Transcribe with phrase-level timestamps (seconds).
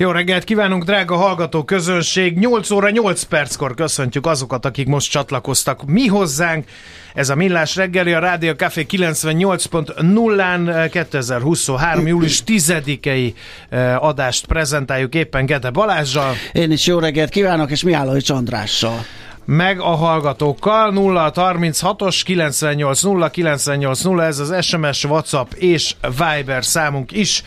[0.00, 2.38] Jó reggelt kívánunk, drága hallgató közönség!
[2.38, 6.64] 8 óra 8 perckor köszöntjük azokat, akik most csatlakoztak mi hozzánk.
[7.14, 12.06] Ez a Millás reggeli, a Rádió Café 98.0-án 2023.
[12.06, 13.34] július 10-i
[13.68, 16.34] eh, adást prezentáljuk éppen Gede Balázsjal.
[16.52, 19.04] Én is jó reggelt kívánok, és Mihály Csandrással
[19.50, 26.64] meg a hallgatókkal 0 36-os 98 0 98 0 ez az SMS, WhatsApp és Viber
[26.64, 27.42] számunk is.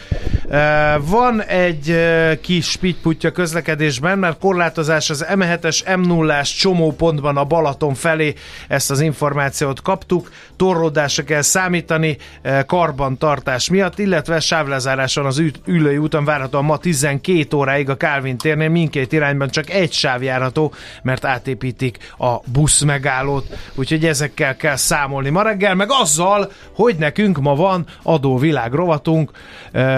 [0.99, 1.95] Van egy
[2.41, 8.33] kis pitputja közlekedésben, mert korlátozás az M7-es, M0-ás csomópontban a Balaton felé
[8.67, 10.31] ezt az információt kaptuk.
[10.63, 12.17] Torlódásra kell számítani
[12.65, 19.11] karbantartás miatt, illetve sávlezáráson az ülői úton várhatóan ma 12 óráig a Kálvin térnél mindkét
[19.11, 25.41] irányban csak egy sáv járható, mert átépítik a busz megállót, úgyhogy ezekkel kell számolni ma
[25.41, 29.31] reggel, meg azzal, hogy nekünk ma van adóvilág rovatunk.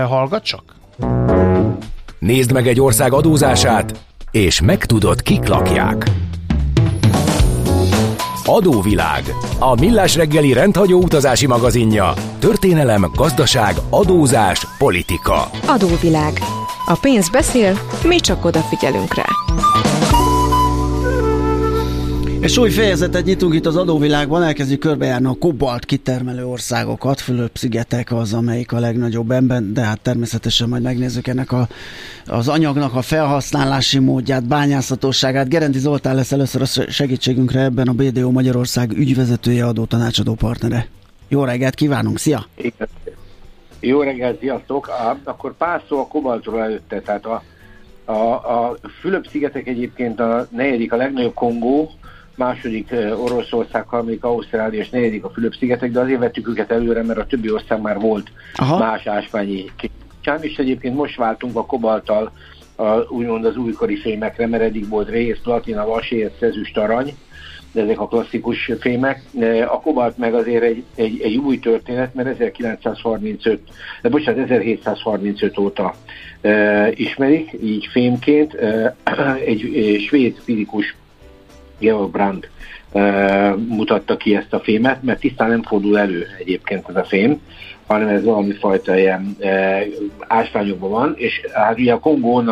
[0.08, 0.64] Hallgat csak!
[2.20, 4.00] Nézd meg egy ország adózását,
[4.32, 6.06] és megtudod, kik lakják.
[8.46, 9.24] Adóvilág.
[9.60, 12.14] A millás reggeli rendhagyó utazási magazinja.
[12.40, 15.50] Történelem, gazdaság, adózás, politika.
[15.68, 16.40] Adóvilág.
[16.86, 19.26] A pénz beszél, mi csak odafigyelünk rá.
[22.46, 27.20] És új fejezetet nyitunk itt az adóvilágban, elkezdjük körbejárni a kobalt kitermelő országokat.
[27.20, 31.68] Fülöp-szigetek az, amelyik a legnagyobb ebben, de hát természetesen majd megnézzük ennek a,
[32.26, 35.50] az anyagnak a felhasználási módját, bányászatóságát.
[35.50, 40.88] Gerendi Zoltán lesz először a segítségünkre ebben a BDO Magyarország ügyvezetője, adó tanácsadó partnere.
[41.28, 42.46] Jó reggelt kívánunk, szia!
[43.80, 44.90] Jó reggelt, sziasztok!
[45.24, 47.44] Akkor pár szó a kobaltról előtte, tehát a,
[48.06, 51.92] a, a Fülöp-szigetek egyébként a negyedik, a legnagyobb Kongó,
[52.38, 52.92] második
[53.24, 57.52] Oroszország, harmadik Ausztrália és negyedik a Fülöp-szigetek, de azért vettük őket előre, mert a többi
[57.52, 58.78] ország már volt Aha.
[58.78, 62.32] más ásványi kicsán, és egyébként most váltunk a kobalttal
[62.76, 67.14] a, úgymond az újkori fémekre, mert eddig volt rész, platina, vasér, szezüst, arany,
[67.72, 69.22] de ezek a klasszikus fémek.
[69.68, 73.62] A kobalt meg azért egy, egy, egy új történet, mert 1935,
[74.02, 75.96] de bocsánat, 1735 óta
[76.42, 78.54] e, ismerik, így fémként.
[78.54, 78.96] E,
[79.46, 80.96] egy, egy svéd fizikus
[81.80, 82.50] Georg Brandt
[83.68, 87.42] mutatta ki ezt a fémet, mert tisztán nem fordul elő egyébként ez a fém,
[87.88, 89.84] hanem ez valami fajta ilyen e,
[90.28, 92.50] ásványokban van, és hát ugye a Kongón,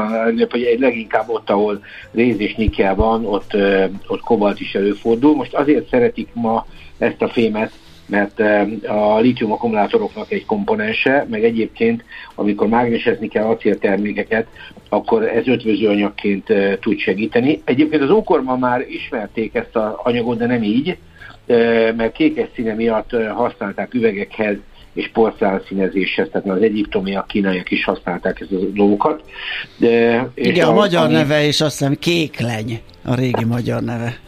[0.51, 5.35] egy leginkább ott, ahol réz és nikkel van, ott, e, ott kobalt is előfordul.
[5.35, 6.65] Most azért szeretik ma
[6.97, 7.71] ezt a fémet,
[8.13, 8.39] mert
[8.87, 12.03] a lítium akkumulátoroknak egy komponense, meg egyébként,
[12.35, 14.47] amikor mágnesezni kell acéltermékeket,
[14.89, 17.61] akkor ez ötvözőanyagként tud segíteni.
[17.65, 20.97] Egyébként az ókorban már ismerték ezt az anyagot, de nem így,
[21.95, 24.55] mert kékes színe miatt használták üvegekhez
[24.93, 29.23] és porcelán színezéshez, tehát az egyiptomiak, kínaiak is használták ezt a dolgokat.
[29.77, 31.13] De, és Igen, a, a magyar ami...
[31.13, 34.19] neve is azt hiszem kékleny, a régi magyar neve.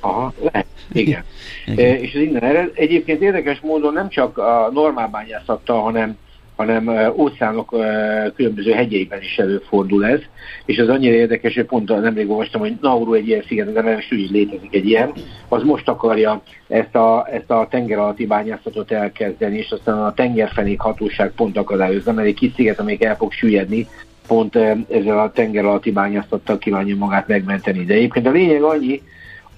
[0.00, 0.66] Aha, lehet.
[0.92, 1.24] Igen.
[1.66, 1.86] Igen.
[1.86, 2.70] E, és az innen ered.
[2.74, 6.16] Egyébként érdekes módon nem csak a normál bányászattal, hanem
[6.60, 10.20] hanem e, óceánok e, különböző hegyeiben is előfordul ez,
[10.64, 13.98] és az annyira érdekes, hogy pont nemrég olvastam, hogy Nauru egy ilyen sziget, de nem
[13.98, 15.12] is úgy létezik egy ilyen,
[15.48, 20.80] az most akarja ezt a, ezt a tenger alatti bányászatot elkezdeni, és aztán a tengerfenék
[20.80, 23.86] hatóság pont akadályozza, mert egy kis sziget, amelyik el fog süllyedni,
[24.26, 24.56] pont
[24.88, 27.84] ezzel a tenger alatti bányászattal kívánja magát megmenteni.
[27.84, 29.02] De egyébként a lényeg annyi,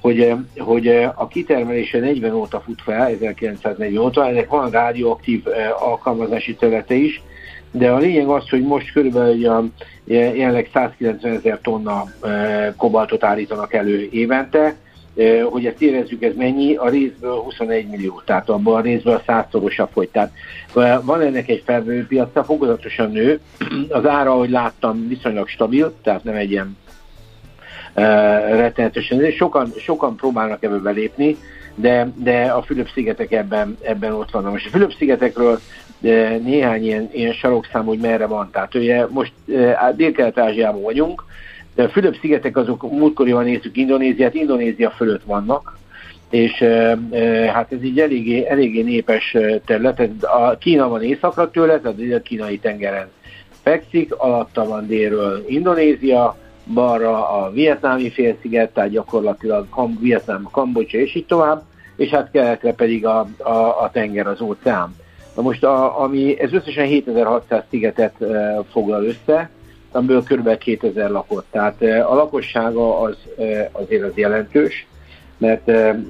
[0.02, 5.46] hogy, eh, hogy eh, a kitermelése 40 óta fut fel, 1940 óta, ennek van rádióaktív
[5.46, 7.22] eh, alkalmazási területe is,
[7.70, 9.64] de a lényeg az, hogy most körülbelül a,
[10.04, 12.04] jelenleg 190 ezer tonna
[12.76, 14.74] kobaltot állítanak elő évente,
[15.50, 19.88] hogy ezt érezzük, ez mennyi, a részből 21 millió, tehát abban a részből a százszorosabb
[19.92, 20.08] fogy.
[20.08, 20.32] Tehát
[21.02, 23.40] van ennek egy felvevő piaca, fokozatosan nő,
[23.88, 26.76] az ára, ahogy láttam, viszonylag stabil, tehát nem egy ilyen
[27.94, 29.30] rettenetesen.
[29.30, 31.36] Sokan, sokan próbálnak ebbe belépni,
[31.74, 34.50] de, de a Fülöp-szigetek ebben, ebben ott vannak.
[34.50, 35.60] Most a Fülöp-szigetekről
[36.42, 38.50] néhány ilyen, ilyen sarokszám, hogy merre van.
[38.52, 39.32] Tehát ugye most
[39.96, 41.24] Dél-Kelet-Ázsiában vagyunk,
[41.74, 45.78] de a Fülöp-szigetek azok múltkoriban néztük Indonéziát, Indonézia fölött vannak,
[46.30, 46.64] és
[47.52, 49.36] hát ez így eléggé, eléggé népes
[49.66, 50.00] terület.
[50.20, 53.08] A Kína van északra tőle, tehát a kínai tengeren
[53.62, 56.36] fekszik, alatta van délről Indonézia,
[56.74, 61.62] balra a vietnámi félsziget, tehát gyakorlatilag Kam- Vietnám, Kambodzsa és így tovább,
[61.96, 64.94] és hát keletre pedig a, a, a tenger, az óceán.
[65.36, 69.50] Na most, a, ami, ez összesen 7600 szigetet e, foglal össze,
[69.92, 70.58] amiből kb.
[70.58, 71.46] 2000 lakott.
[71.50, 74.86] Tehát e, a lakossága az e, azért az jelentős,
[75.38, 76.02] mert e,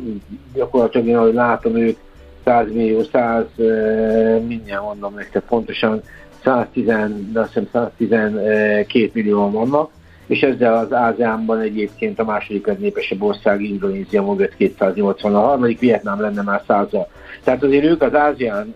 [0.54, 1.98] gyakorlatilag én, ahogy látom, ők
[2.44, 3.64] 100 millió, 100, e,
[4.46, 6.02] mindjárt mondom nektek pontosan,
[6.44, 6.86] 110,
[7.32, 9.90] de azt hiszem 112 millió vannak,
[10.26, 16.20] és ezzel az Áziánban egyébként a második legnépesebb ország Indonézia mögött 280, a harmadik Vietnám
[16.20, 16.88] lenne már 100
[17.44, 18.74] Tehát azért ők az Ázián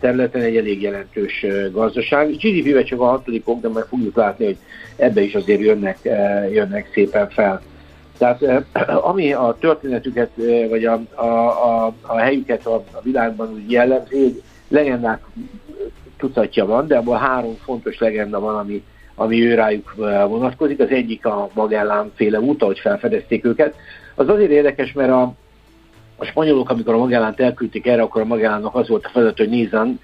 [0.00, 2.30] területen egy elég jelentős gazdaság.
[2.30, 4.56] GDP-vel csak a hatodikok, de majd fogjuk látni, hogy
[4.96, 5.98] ebbe is azért jönnek,
[6.52, 7.62] jönnek szépen fel.
[8.18, 8.64] Tehát
[9.10, 10.30] ami a történetüket,
[10.68, 15.24] vagy a, a, a, a helyüket a, a világban úgy jellemzi, legendák
[16.16, 18.82] tucatja van, de abban három fontos legenda van, ami,
[19.16, 19.94] ami ő rájuk
[20.28, 20.80] vonatkozik.
[20.80, 23.74] Az egyik a Magellán féle út, ahogy felfedezték őket.
[24.14, 25.32] Az azért érdekes, mert a,
[26.16, 29.48] a spanyolok, amikor a Magellánt elküldték erre, akkor a Magellánnak az volt a feladat, hogy
[29.48, 30.00] nézzen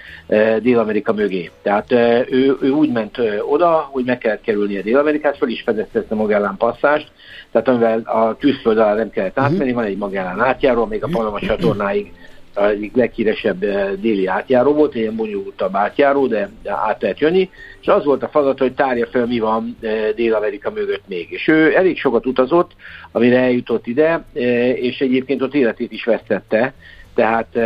[0.63, 1.51] Dél-Amerika mögé.
[1.63, 1.93] Tehát
[2.31, 3.19] ő, ő úgy ment
[3.49, 7.11] oda, hogy meg kellett kerülni a Dél-Amerikát, fel is fedezte ezt a Magellán passzást,
[7.53, 9.75] tehát amivel a tűzföld alá nem kellett átmenni, mhm.
[9.75, 12.13] van egy Magellán átjáró, még a Panama csatornáig
[12.55, 17.51] egyik leghíresebb eh, déli átjáró volt, ilyen bonyolultabb átjáró, de át lehet jönni,
[17.81, 21.27] és az volt a feladat, hogy tárja fel, mi van eh, Dél-Amerika mögött még.
[21.31, 22.71] És ő elég sokat utazott,
[23.13, 26.73] amire eljutott ide, eh, és egyébként ott életét is vesztette,
[27.15, 27.59] tehát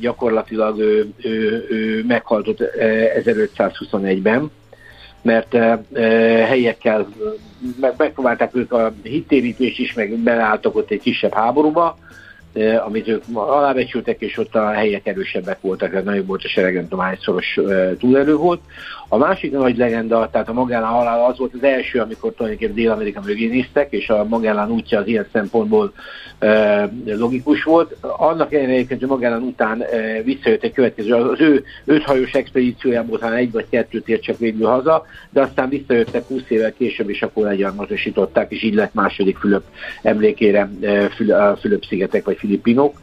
[0.00, 2.58] gyakorlatilag ő, ő, ő meghalt ott
[3.24, 4.50] 1521-ben,
[5.22, 5.52] mert
[6.46, 7.08] helyekkel
[7.96, 11.98] megpróbálták ők a hittérítést is, meg beleálltak ott egy kisebb háborúba,
[12.84, 16.88] amit ők alábecsültek, és ott a helyek erősebbek voltak, ez nagyobb volt a sereg, nem
[16.88, 17.58] tudom hányszoros
[17.98, 18.60] túlerő volt.
[19.10, 23.20] A másik nagy legenda, tehát a Magellán halála az volt az első, amikor tulajdonképpen Dél-Amerika
[23.24, 25.92] mögé néztek, és a Magellán útja az ilyen szempontból
[26.38, 27.96] e, logikus volt.
[28.00, 33.32] Annak ellenére egyébként, hogy Magellán után e, visszajött egy következő, az ő öthajós expedíciójában után
[33.32, 37.44] egy vagy kettőt ért csak végül haza, de aztán visszajöttek 20 évvel később, és akkor
[37.44, 39.64] legyarmatosították, és így lett második Fülöp
[40.02, 41.08] emlékére e,
[41.60, 43.00] Fülöp-szigetek vagy Filippinok.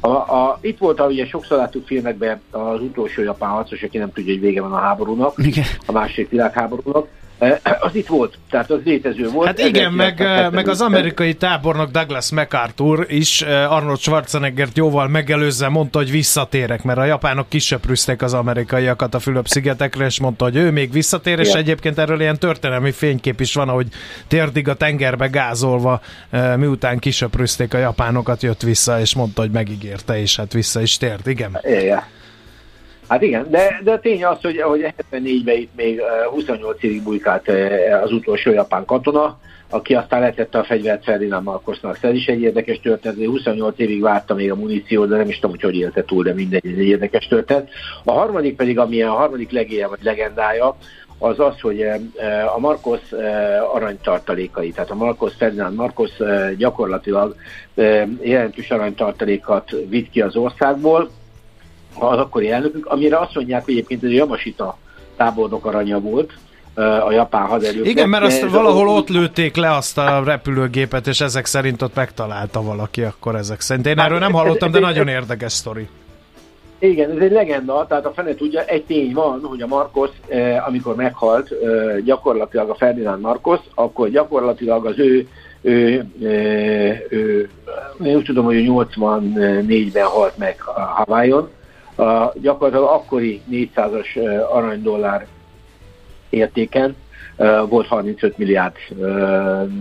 [0.00, 4.32] A, a, itt volt, ugye sokszor láttuk filmekben az utolsó japán harcos, aki nem tudja,
[4.32, 5.64] hogy vége van a háborúnak, Igen.
[5.86, 7.08] a második világháborúnak.
[7.80, 9.46] Az itt volt, tehát az létező volt.
[9.46, 10.18] Hát igen, meg,
[10.52, 16.98] meg az amerikai tábornok Douglas MacArthur is Arnold Schwarzeneggert jóval megelőzve mondta, hogy visszatérek, mert
[16.98, 21.98] a japánok kisöprűzték az amerikaiakat a Fülöp-szigetekre, és mondta, hogy ő még visszatér, és egyébként
[21.98, 23.86] erről ilyen történelmi fénykép is van, ahogy
[24.28, 26.00] térdig a tengerbe gázolva,
[26.56, 31.26] miután kisöprűzték a japánokat, jött vissza, és mondta, hogy megígérte, és hát vissza is tért,
[31.26, 31.58] igen.
[31.62, 32.02] Igen.
[33.08, 36.00] Hát igen, de, de a tény az, hogy, hogy 74-ben itt még
[36.30, 37.48] 28 évig bujkált
[38.02, 39.38] az utolsó japán katona,
[39.70, 41.98] aki aztán letette a fegyvert Ferdinand Marcosnak.
[42.02, 45.50] Ez is egy érdekes történet, 28 évig várta még a muníció, de nem is tudom,
[45.50, 47.68] hogy hogy élte túl, de mindegy, ez egy érdekes történet.
[48.04, 50.76] A harmadik pedig, ami a harmadik legéje vagy legendája,
[51.18, 51.82] az az, hogy
[52.54, 53.00] a Marcos
[53.74, 56.10] aranytartalékai, tehát a Marcos Ferdinand Marcos
[56.56, 57.34] gyakorlatilag
[58.22, 61.10] jelentős aranytartalékat vitt ki az országból,
[61.94, 64.78] az akkori elnökük, amire azt mondják, hogy egyébként ez a Yamashita
[65.16, 66.32] tábornok aranya volt,
[67.06, 67.86] a japán haderők.
[67.86, 72.62] Igen, mert azt valahol ott lőtték le azt a repülőgépet, és ezek szerint ott megtalálta
[72.62, 73.86] valaki akkor ezek szerint.
[73.86, 75.88] Én erről nem hallottam, de nagyon érdekes sztori.
[76.78, 80.10] Igen, ez egy legenda, tehát a fene tudja, egy tény van, hogy a Marcos,
[80.66, 81.54] amikor meghalt,
[82.04, 85.28] gyakorlatilag a Ferdinand Marcos, akkor gyakorlatilag az ő,
[85.60, 86.36] ő, ő,
[87.10, 87.48] ő
[88.04, 91.48] én úgy tudom, hogy 84-ben halt meg a Hawaiion,
[91.98, 94.06] a gyakorlatilag akkori 400-as
[94.52, 95.26] aranydollár
[96.30, 96.96] értéken
[97.68, 98.74] volt 35 milliárd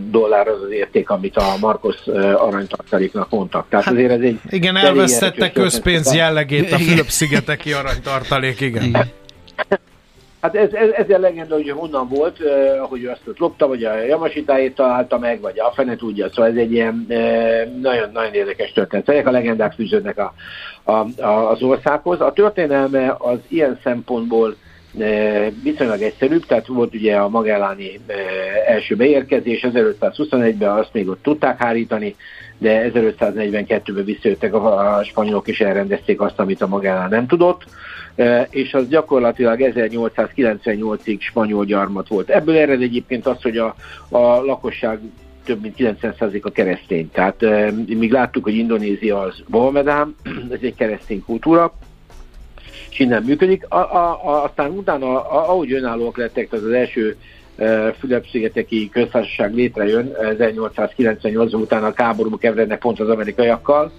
[0.10, 3.66] dollár az az érték, amit a Marcos aranytartaléknak mondtak.
[3.70, 4.40] Tehát hát, azért ez egy...
[4.50, 8.96] Igen, elvesztette közpénz jellegét a Fülöp-szigeteki aranytartalék, igen.
[10.42, 13.84] Hát ez, ez, ezzel legenda, hogy honnan volt, eh, hogy ő azt ott lopta, vagy
[13.84, 16.30] a Jamasitájét találta meg, vagy a fene tudja.
[16.30, 17.06] Szóval ez egy ilyen
[17.82, 19.10] nagyon-nagyon eh, érdekes történet.
[19.10, 20.34] Ezek a legendák fűződnek a,
[20.84, 22.22] a, a, az országhoz.
[22.22, 24.56] A történelme az ilyen szempontból
[25.00, 28.00] eh, viszonylag egyszerűbb, tehát volt ugye a Magelláni
[28.68, 32.16] első beérkezés, 1521-ben azt még ott tudták hárítani,
[32.58, 37.64] de 1542-ben visszajöttek a, a spanyolok és elrendezték azt, amit a Magellán nem tudott
[38.50, 42.30] és az gyakorlatilag 1898-ig spanyol gyarmat volt.
[42.30, 43.76] Ebből ered egyébként az, hogy a,
[44.10, 45.00] a lakosság
[45.46, 47.12] több mint 90% a keresztény.
[47.12, 47.46] Tehát
[47.88, 50.16] míg láttuk, hogy Indonézia az Mohamedán,
[50.52, 51.74] ez egy keresztény kultúra,
[52.90, 53.66] és innen működik.
[53.70, 57.18] A, a, a, aztán utána, a, ahogy önállóak lettek, az az első
[58.00, 63.92] Fülöp-szigeteki köztársaság létrejön 1898 után a káborúba keverednek pont az amerikaiakkal,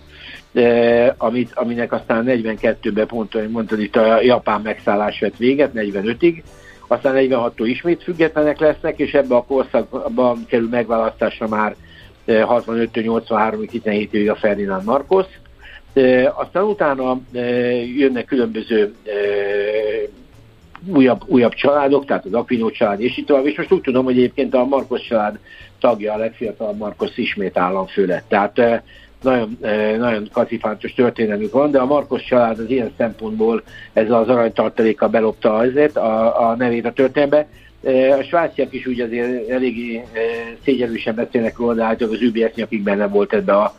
[1.16, 6.42] amit, aminek aztán 42-ben pont, mondtad itt a japán megszállás vett véget, 45-ig,
[6.86, 11.74] aztán 46-tól ismét függetlenek lesznek, és ebbe a korszakban kerül megválasztásra már
[12.26, 15.26] 65-től 83-ig, 17 évig a Ferdinand Marcos.
[16.34, 17.20] Aztán utána
[17.96, 18.94] jönnek különböző
[20.86, 24.16] újabb, újabb családok, tehát az Aquino család, és itt tovább, és most úgy tudom, hogy
[24.16, 25.38] egyébként a Marcos család
[25.80, 28.24] tagja, a legfiatalabb Marcos ismét államfő lett.
[28.28, 28.82] Tehát
[29.22, 29.58] nagyon,
[29.98, 35.54] nagyon kacifántos történelmük van, de a Markos család az ilyen szempontból ez az aranytartaléka belopta
[35.54, 37.46] azért a, a nevét a történetbe.
[38.18, 40.04] A svájciak is úgy azért eléggé
[40.64, 43.74] szégyenlősen beszélnek róla, de általában az UBS akik benne volt ebbe a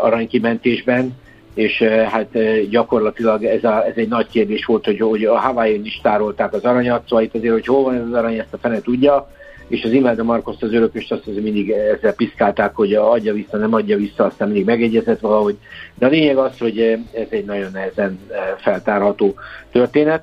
[0.00, 1.14] aranykimentésben,
[1.54, 2.28] és hát
[2.70, 6.64] gyakorlatilag ez, a, ez egy nagy kérdés volt, hogy, hogy a Hawaii-n is tárolták az
[6.64, 9.30] aranyat, szóval itt azért, hogy hol van ez az arany, ezt a fene tudja,
[9.68, 13.74] és az Imelda Markoszt az örököst azt azért mindig ezzel piszkálták, hogy adja vissza, nem
[13.74, 15.56] adja vissza, aztán mindig megegyezett valahogy.
[15.94, 16.80] De a lényeg az, hogy
[17.12, 18.20] ez egy nagyon nehezen
[18.58, 19.34] feltárható
[19.72, 20.22] történet.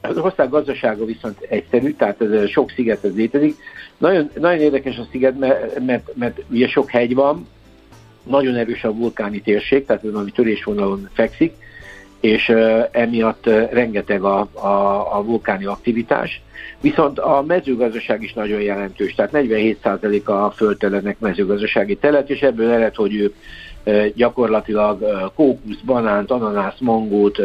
[0.00, 3.56] Az ország gazdasága viszont egyszerű, tehát ez sok sziget ez létezik.
[3.98, 7.48] Nagyon, nagyon érdekes a sziget, mert, mert, mert ugye sok hegy van,
[8.22, 11.54] nagyon erős a vulkáni térség, tehát ez ami törésvonalon fekszik,
[12.24, 12.52] és
[12.90, 16.42] emiatt rengeteg a, a, a vulkáni aktivitás.
[16.80, 22.94] Viszont a mezőgazdaság is nagyon jelentős, tehát 47% a földtelennek mezőgazdasági telet, és ebből ered,
[22.94, 23.34] hogy ők
[24.14, 27.38] gyakorlatilag kókusz, banánt, ananász, mangót,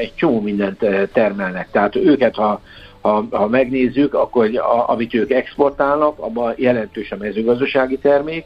[0.00, 1.70] egy csomó mindent termelnek.
[1.70, 2.60] Tehát őket, ha,
[3.00, 8.44] ha, ha megnézzük, akkor a, amit ők exportálnak, abban jelentős a mezőgazdasági termék,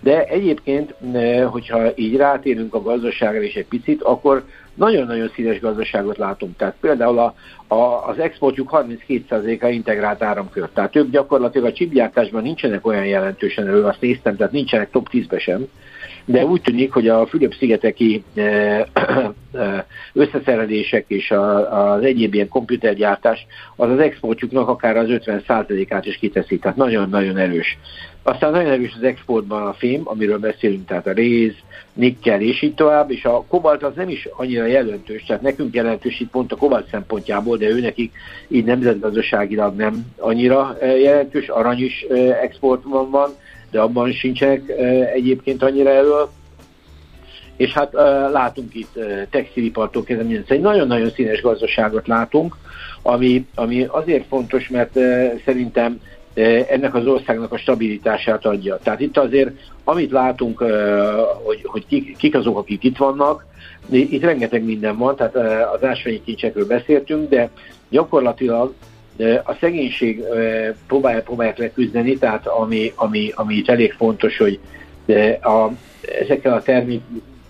[0.00, 0.94] de egyébként,
[1.50, 4.44] hogyha így rátérünk a gazdaságra is egy picit, akkor
[4.76, 6.56] nagyon-nagyon színes gazdaságot látunk.
[6.56, 7.34] Tehát például a,
[7.74, 10.68] a, az exportjuk 32%-a integrált áramkör.
[10.74, 15.38] Tehát ők gyakorlatilag a csipgyártásban nincsenek olyan jelentősen elő, azt néztem, tehát nincsenek top 10-be
[15.38, 15.66] sem.
[16.28, 18.24] De úgy tűnik, hogy a Fülöp-szigeteki
[20.12, 21.30] összeszerelések és
[21.70, 27.78] az egyéb ilyen komputergyártás az az exportjuknak akár az 50%-át is kiteszi, tehát nagyon-nagyon erős.
[28.22, 31.54] Aztán nagyon erős az exportban a fém, amiről beszélünk, tehát a réz,
[31.96, 36.20] nikkel és így tovább, és a kobalt az nem is annyira jelentős, tehát nekünk jelentős
[36.20, 38.12] itt pont a kobalt szempontjából, de ő nekik
[38.48, 42.06] így nemzetgazdaságilag nem annyira jelentős, arany is
[42.42, 43.30] exportban van,
[43.70, 44.62] de abban sincsenek
[45.14, 46.12] egyébként annyira elő.
[47.56, 47.92] És hát
[48.32, 48.98] látunk itt
[49.30, 50.42] textilipartól kezdve minden.
[50.42, 52.56] Szóval egy nagyon-nagyon színes gazdaságot látunk,
[53.02, 54.98] ami, ami azért fontos, mert
[55.44, 56.00] szerintem
[56.68, 58.78] ennek az országnak a stabilitását adja.
[58.82, 59.50] Tehát itt azért,
[59.88, 60.58] amit látunk,
[61.44, 63.46] hogy, hogy kik, kik azok, akik itt vannak,
[63.90, 65.36] itt rengeteg minden van, tehát
[65.74, 67.50] az ásványi kincsekről beszéltünk, de
[67.88, 68.74] gyakorlatilag
[69.44, 70.22] a szegénység
[70.86, 74.58] próbálják, próbálják leküzdeni, tehát ami, ami, ami itt elég fontos, hogy
[75.42, 75.68] a,
[76.22, 77.00] ezekkel a termék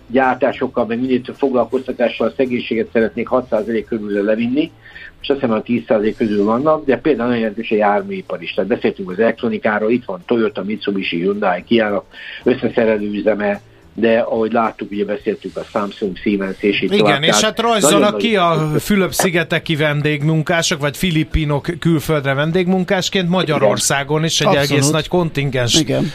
[0.07, 4.71] gyártásokkal, meg több foglalkoztatással a szegénységet szeretnék 6% körül levinni,
[5.27, 8.53] és azt hiszem a 10% közül vannak, de például nagyon jelentős a járműipar is.
[8.53, 12.05] Tehát beszéltünk az elektronikáról, itt van Toyota, Mitsubishi, Hyundai, Kia
[12.43, 13.61] összeszerelő üzeme,
[13.99, 17.23] de ahogy láttuk, ugye beszéltük a Samsung, Siemens és így Igen, tovább.
[17.23, 24.69] és hát rajzolnak ki a Fülöp-szigeteki vendégmunkások, vagy filipinok külföldre vendégmunkásként Magyarországon is egy Abszolút.
[24.71, 26.11] egész nagy kontingens Igen.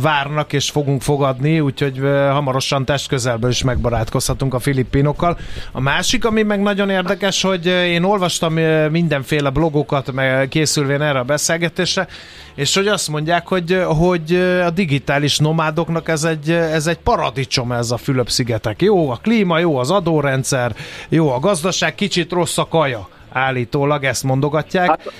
[0.00, 2.00] Várnak és fogunk fogadni, úgyhogy
[2.30, 5.38] hamarosan test közelből is megbarátkozhatunk a filipinokkal.
[5.72, 8.54] A másik, ami meg nagyon érdekes, hogy én olvastam
[8.90, 12.06] mindenféle blogokat, meg készülvén erre a beszélgetésre,
[12.54, 14.34] és hogy azt mondják, hogy, hogy
[14.66, 18.82] a digitális nomádoknak ez egy, ez egy paradicsom ez a Fülöp-szigetek.
[18.82, 20.74] Jó a klíma, jó az adórendszer,
[21.08, 23.08] jó a gazdaság, kicsit rossz a kaja.
[23.32, 24.88] Állítólag ezt mondogatják.
[24.88, 25.12] Hát,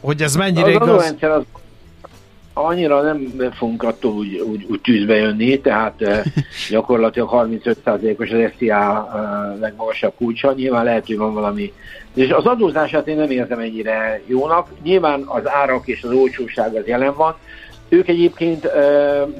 [0.00, 0.88] hogy ez mennyire az igaz?
[0.88, 1.42] Adórendszer az
[2.58, 6.22] annyira nem fogunk attól úgy, úgy, úgy tűzbe jönni, tehát eh,
[6.70, 11.72] gyakorlatilag 35%-os az SZIA eh, legmagasabb kulcsa, nyilván lehet, hogy van valami.
[12.14, 16.86] És az adózását én nem érzem ennyire jónak, nyilván az árak és az olcsóság az
[16.86, 17.36] jelen van,
[17.88, 18.70] ők egyébként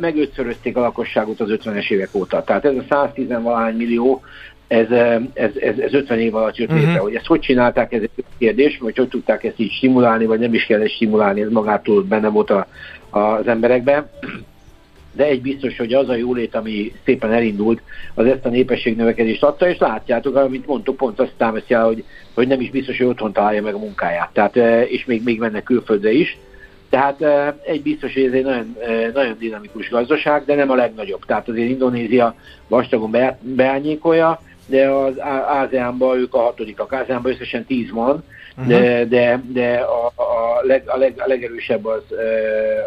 [0.00, 2.45] megötszörözték a lakosságot az 50-es évek óta.
[2.45, 4.23] Tehát ez a 110 valahány millió,
[4.69, 4.91] ez,
[5.35, 6.85] ez, ez, ez 50 év alatt jött uh-huh.
[6.87, 7.00] létre.
[7.00, 10.55] Hogy ezt hogy csinálták, ez egy kérdés, vagy hogy tudták ezt így stimulálni, vagy nem
[10.55, 12.67] is kell stimulálni, ez magától benne volt a,
[13.11, 14.11] az emberekben.
[15.12, 17.83] De egy biztos, hogy az a jólét, ami szépen elindult,
[18.15, 22.61] az ezt a népességnövekedést adta, és látjátok, amit mondtuk, pont azt támasztja, hogy, hogy nem
[22.61, 24.31] is biztos, hogy otthon találja meg a munkáját.
[24.33, 26.38] Tehát, és még, még mennek külföldre is.
[26.88, 27.25] Tehát
[27.64, 28.76] egy biztos, hogy ez egy nagyon,
[29.14, 31.25] nagyon dinamikus gazdaság, de nem a legnagyobb.
[31.25, 32.35] Tehát azért Indonézia
[32.69, 35.14] vastagon beányékolja, de az
[35.62, 36.93] ASEAN-ban ők a hatodikak.
[36.93, 38.25] ASEAN-ban összesen tíz van,
[38.57, 38.66] uh-huh.
[38.66, 40.12] de, de, de a,
[40.62, 42.02] a, leg, a, leg, a legerősebb az,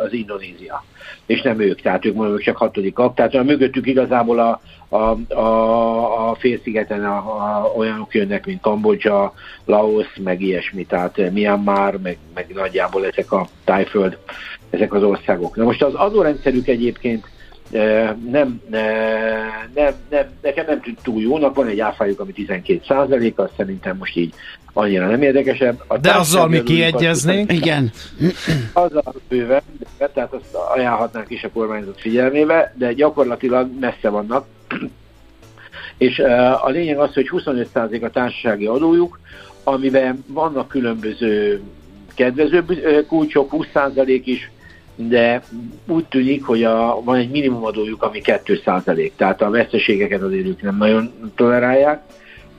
[0.05, 0.83] az Indonézia,
[1.25, 3.15] és nem ők, tehát ők mondjuk csak hatodikak.
[3.15, 9.33] Tehát a mögöttük igazából a, a, a, a félszigeten a, a, olyanok jönnek, mint Kambodzsa,
[9.65, 14.17] Laos, meg ilyesmi, tehát Myanmar, meg, meg nagyjából ezek a tájföld,
[14.69, 15.55] ezek az országok.
[15.55, 17.27] Na most az adórendszerük egyébként
[18.29, 23.53] nem, nem, nem, nekem nem tűnt túl jónak, van egy áfájuk, ami 12 százalék, azt
[23.57, 24.33] szerintem most így
[24.73, 25.83] annyira nem érdekesebb.
[25.87, 27.51] A de azzal mi kiegyeznénk?
[27.51, 27.91] Igen.
[28.73, 29.61] Azzal bőven,
[29.97, 34.45] tehát azt ajánlhatnánk is a kormányzat figyelmébe, de gyakorlatilag messze vannak.
[35.97, 36.19] És
[36.61, 39.19] a lényeg az, hogy 25% a társasági adójuk,
[39.63, 41.61] amiben vannak különböző
[42.15, 42.65] kedvező
[43.07, 44.51] kulcsok, 20% is,
[45.07, 45.41] de
[45.87, 50.77] úgy tűnik, hogy a, van egy minimumadójuk, ami 2%, tehát a veszteségeket azért ők nem
[50.77, 52.01] nagyon tolerálják.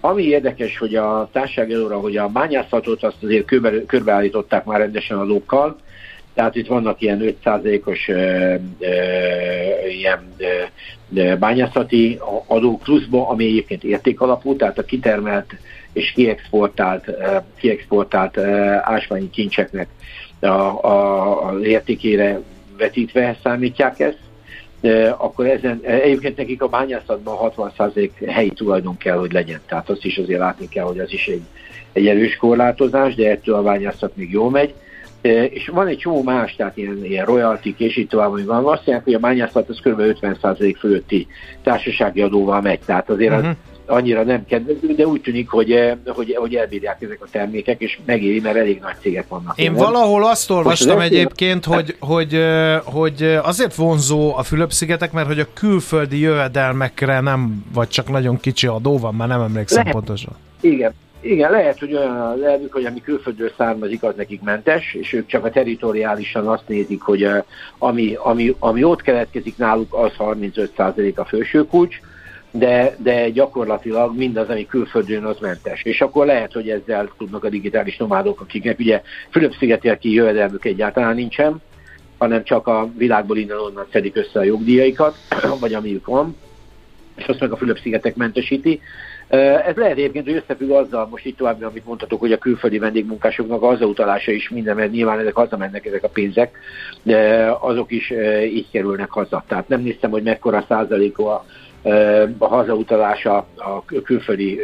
[0.00, 5.18] Ami érdekes, hogy a társaság előre, hogy a bányászatot azt azért körbe, körbeállították már rendesen
[5.18, 5.76] adókkal,
[6.34, 8.88] tehát itt vannak ilyen 5%-os ö, ö,
[9.88, 10.34] ilyen
[11.14, 15.54] ö, bányászati adók pluszba, ami egyébként értékalapú, tehát a kitermelt
[15.92, 17.10] és kiexportált,
[17.58, 18.38] kiexportált
[18.82, 19.88] ásványi kincseknek
[20.40, 22.40] a, a, az értékére
[22.78, 24.18] vetítve számítják ezt,
[25.18, 29.60] akkor ezen, egyébként nekik a bányászatban 60% helyi tulajdon kell, hogy legyen.
[29.66, 31.42] Tehát azt is azért látni kell, hogy az is egy,
[31.92, 34.74] egy erős korlátozás, de ettől a bányászat még jól megy.
[35.50, 38.64] És van egy csomó más, tehát ilyen, ilyen royalty és így tovább, ami van.
[38.64, 40.00] Azt jelenti, hogy a bányászat az kb.
[40.00, 41.26] 50% fölötti
[41.62, 42.78] társasági adóval megy.
[42.78, 43.56] Tehát azért uh-huh.
[43.90, 47.98] Annyira nem kedvező, de úgy tűnik, hogy, eh, hogy, hogy elbírják ezek a termékek, és
[48.04, 49.58] megéri, mert elég nagy cégek vannak.
[49.58, 55.40] Én valahol azt olvastam egyébként, hogy, hogy, eh, hogy azért vonzó a Fülöp-szigetek, mert hogy
[55.40, 60.36] a külföldi jövedelmekre nem, vagy csak nagyon kicsi adó van, már nem emlékszem lehet, pontosan.
[60.60, 65.12] Igen, igen, lehet, hogy olyan az elvük, hogy ami külföldről származik, az nekik mentes, és
[65.12, 67.42] ők csak a territoriálisan azt nézik, hogy eh,
[67.78, 72.00] ami, ami, ami ott keletkezik náluk, az 35% a felső kulcs,
[72.50, 75.82] de, de gyakorlatilag mindaz, ami külföldön, az mentes.
[75.82, 81.62] És akkor lehet, hogy ezzel tudnak a digitális nomádok, akiknek ugye Fülöp-szigetélki jövedelmük egyáltalán nincsen,
[82.18, 85.16] hanem csak a világból innen-onnan szedik össze a jogdíjaikat,
[85.60, 86.36] vagy amiük van,
[87.16, 88.80] és azt meg a Fülöp-szigetek mentesíti.
[89.66, 93.62] Ez lehet egyébként, hogy összefügg azzal, most itt tovább, amit mondhatok, hogy a külföldi vendégmunkásoknak
[93.62, 96.58] az utalása is minden, mert nyilván ezek hazamennek ezek a pénzek,
[97.60, 98.12] azok is
[98.44, 99.44] így kerülnek haza.
[99.46, 101.44] Tehát nem néztem, hogy mekkora százaléka a
[102.38, 104.60] a hazautalása a külföldi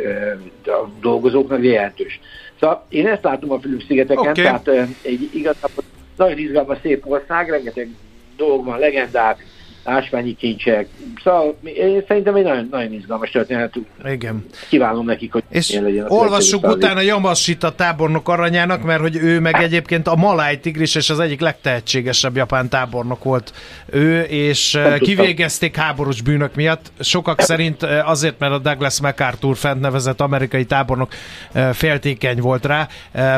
[1.00, 2.20] dolgozóknak jelentős.
[2.60, 4.44] Szóval én ezt látom a Fülöp-szigeteken, okay.
[4.44, 4.68] tehát
[5.02, 5.84] egy igazából
[6.16, 7.88] nagyon izgalmas szép ország, rengeteg
[8.36, 9.44] dolog van, legendák,
[9.86, 10.88] ásványi kincsek.
[11.24, 13.74] Szóval én szerintem egy nagyon, nagyon izgalmas történet.
[14.04, 14.44] Igen.
[14.68, 20.06] Kívánom nekik, hogy és legyen olvassuk utána Yamashita tábornok aranyának, mert hogy ő meg egyébként
[20.06, 23.52] a Maláj tigris és az egyik legtehetségesebb japán tábornok volt
[23.86, 25.88] ő, és Nem eh, kivégezték tudtam.
[25.88, 26.92] háborús bűnök miatt.
[27.00, 31.12] Sokak szerint eh, azért, mert a Douglas MacArthur fent nevezett amerikai tábornok
[31.52, 32.88] eh, féltékeny volt rá,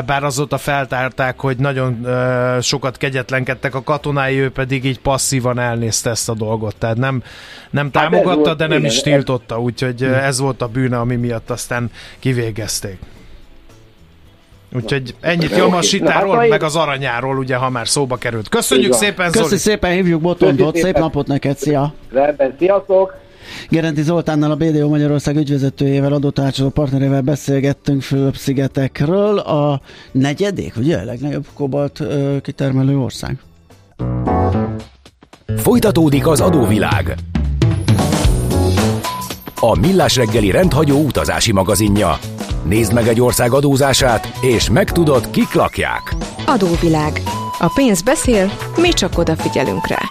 [0.05, 2.07] bár azóta feltárták, hogy nagyon
[2.61, 7.23] sokat kegyetlenkedtek a katonái, ő pedig így passzívan elnézte ezt a dolgot, tehát nem,
[7.69, 10.99] nem hát támogatta, volt, de nem igen, is tiltotta, úgyhogy ez, ez volt a bűne,
[10.99, 12.97] ami miatt aztán kivégezték.
[14.73, 18.49] Úgyhogy ennyit Jamasitáról, hát, meg az aranyáról, ugye, ha már szóba került.
[18.49, 19.31] Köszönjük szépen, Zoli!
[19.31, 21.93] Köszönjük szépen, hívjuk Botondot, szép napot neked, szia!
[22.11, 23.17] Rendben, sziasztok!
[23.69, 29.37] Gerendi Zoltánnal, a BDO Magyarország ügyvezetőjével, adótárcsoló partnerével beszélgettünk Fülöp-szigetekről.
[29.37, 32.03] A negyedik, ugye, a legnagyobb kobalt
[32.41, 33.37] kitermelő ország.
[35.59, 37.15] Folytatódik az adóvilág.
[39.59, 42.17] A Millás reggeli rendhagyó utazási magazinja.
[42.63, 46.15] Nézd meg egy ország adózását, és megtudod, kik lakják.
[46.45, 47.21] Adóvilág.
[47.59, 50.08] A pénz beszél, mi csak odafigyelünk rá.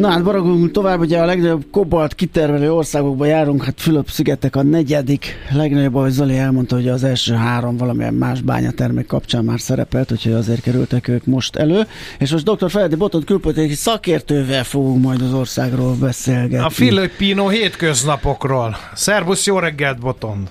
[0.00, 5.36] Na hát baragunk tovább, ugye a legnagyobb kobalt kitermelő országokba járunk, hát Fülöp-szigetek a negyedik
[5.52, 10.32] legnagyobb, ahogy Zoli elmondta, hogy az első három valamilyen más bányatermék kapcsán már szerepelt, úgyhogy
[10.32, 11.86] azért kerültek ők most elő.
[12.18, 12.70] És most dr.
[12.70, 16.64] Feledi Botont külpolitikai szakértővel fogunk majd az országról beszélgetni.
[16.64, 18.76] A Filippino hétköznapokról.
[18.94, 20.50] Szervusz, jó reggelt, Botond!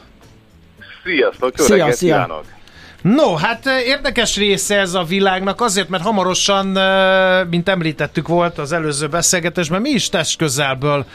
[1.03, 2.13] Sziasztok, jó szia, reggelt szia.
[2.13, 2.54] kívánok!
[3.13, 6.65] No, hát érdekes része ez a világnak azért, mert hamarosan,
[7.49, 11.05] mint említettük volt az előző beszélgetésben, mi is test közelből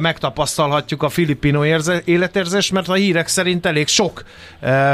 [0.00, 1.64] megtapasztalhatjuk a filipino
[2.04, 4.24] életérzést, mert a hírek szerint elég sok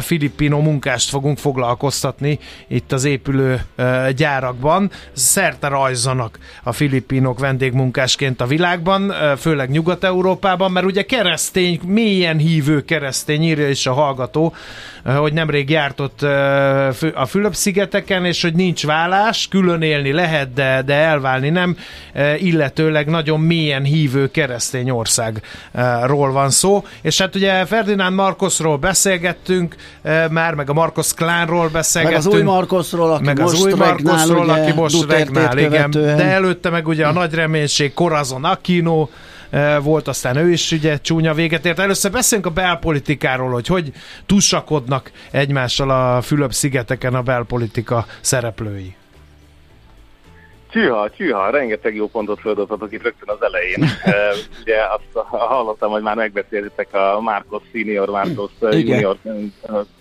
[0.00, 3.64] filipino munkást fogunk foglalkoztatni itt az épülő
[4.16, 4.90] gyárakban.
[5.12, 13.42] Szerte rajzanak a filipinok vendégmunkásként a világban, főleg Nyugat-Európában, mert ugye keresztény, mélyen hívő keresztény
[13.42, 14.54] írja is a hallgató,
[15.04, 16.30] hogy nemrég jártott
[17.14, 21.76] a Fülöp-szigeteken, és hogy nincs vállás, külön élni lehet, de, de elválni nem,
[22.38, 26.84] illetőleg nagyon mélyen hívő keresztény országról van szó.
[27.02, 29.76] És hát ugye Ferdinand Marcosról beszélgettünk
[30.30, 32.24] már, meg a Marcos klánról beszélgettünk.
[32.24, 35.90] Meg az új Marcosról, aki meg most az új Marcosról, regnál, aki most regnál, igen.
[35.90, 39.08] De előtte meg ugye a nagy reménység Corazon Aquino,
[39.82, 41.78] volt, aztán ő is ugye csúnya véget ért.
[41.78, 43.92] Először beszéljünk a belpolitikáról, hogy hogy
[44.26, 48.94] tusakodnak egymással a Fülöp-szigeteken a belpolitika szereplői.
[50.72, 53.82] Csüha, csüha, rengeteg jó pontot földobtatok itt rögtön az elején.
[53.82, 54.12] uh,
[54.60, 59.16] ugye azt hallottam, hogy már megbeszéltek a Márkos Senior, Márkos Junior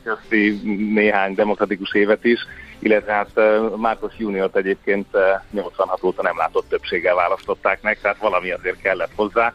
[0.03, 0.62] közti
[0.93, 2.39] néhány demokratikus évet is,
[2.79, 3.29] illetve hát
[3.77, 5.07] Márkos Juniort egyébként
[5.51, 9.53] 86 óta nem látott többséggel választották meg, tehát valami azért kellett hozzá.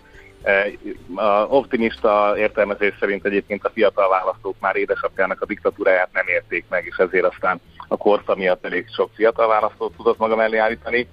[1.14, 6.85] A optimista értelmezés szerint egyébként a fiatal választók már édesapjának a diktatúráját nem érték meg,
[6.85, 11.09] és ezért aztán a korta miatt elég sok fiatal választót tudott maga mellé állítani.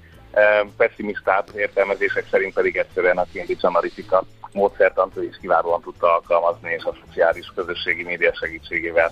[0.77, 6.95] Pessimistább értelmezések szerint pedig egyszerűen a Cambridge Analytica módszertant is kiválóan tudta alkalmazni, és a
[7.05, 9.11] szociális közösségi média segítségével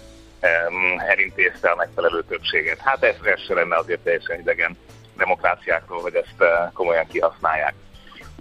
[0.97, 2.79] elintézte a megfelelő többséget.
[2.79, 4.77] Hát ez, ez se lenne azért teljesen idegen
[5.17, 7.73] demokráciákról, hogy ezt komolyan kihasználják.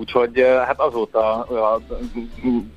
[0.00, 1.80] Úgyhogy hát azóta a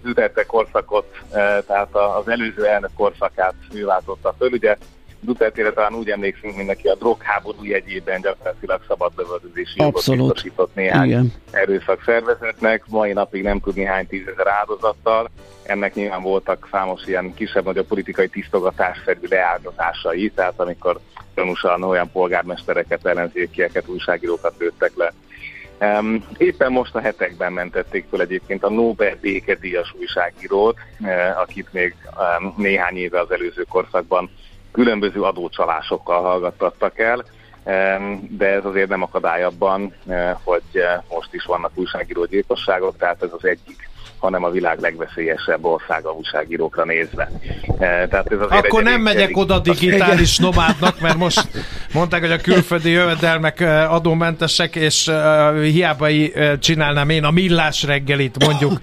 [0.03, 1.19] Duterte korszakot,
[1.67, 4.51] tehát az előző elnök korszakát ő váltotta föl.
[4.51, 4.77] Ugye
[5.19, 11.33] Duterte talán úgy emlékszünk mindenki a drogháború jegyében gyakorlatilag szabad lövöldözési jogot biztosított néhány Igen.
[11.51, 12.83] erőszak szervezetnek.
[12.87, 15.29] Mai napig nem tudni hány tízezer áldozattal.
[15.63, 20.99] Ennek nyilván voltak számos ilyen kisebb-nagyobb politikai tisztogatásszerű leáldozásai, tehát amikor
[21.35, 25.13] gyanúsan olyan polgármestereket, ellenzékieket, újságírókat lőttek le.
[26.37, 31.09] Éppen most a hetekben mentették fel egyébként a Nobel békedíjas újságírót, uh,
[31.39, 31.95] akit még
[32.57, 34.29] néhány éve az előző korszakban
[34.71, 37.25] különböző adócsalásokkal hallgattattak el,
[38.29, 43.23] de ez azért nem akadály abban, uh, hogy uh, most is vannak újságíró gyilkosságok, tehát
[43.23, 43.89] ez az egyik
[44.23, 47.31] hanem a világ legveszélyesebb országa újságírókra nézve.
[47.79, 49.37] E, tehát ez azért Akkor nem megyek elég...
[49.37, 51.47] oda digitális nomádnak, mert most
[51.93, 56.07] mondták, hogy a külföldi jövedelmek e, adómentesek, és uh, hiába
[56.59, 58.79] csinálnám én a millás reggelit mondjuk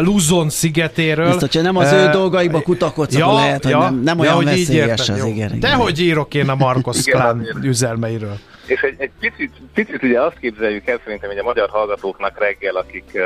[0.00, 1.26] Luzon szigetéről.
[1.26, 4.44] Biztos, hogy nem az ő dolgaiba kutakodsz, ja, lehet, ja, hogy nem, nem olyan ja,
[4.44, 5.60] veszélyes az, igen.
[5.60, 8.38] De hogy írok én a Marcos Klán üzelmeiről?
[8.66, 12.76] És egy, egy picit, picit ugye azt képzeljük el szerintem, hogy a magyar hallgatóknak reggel,
[12.76, 13.18] akik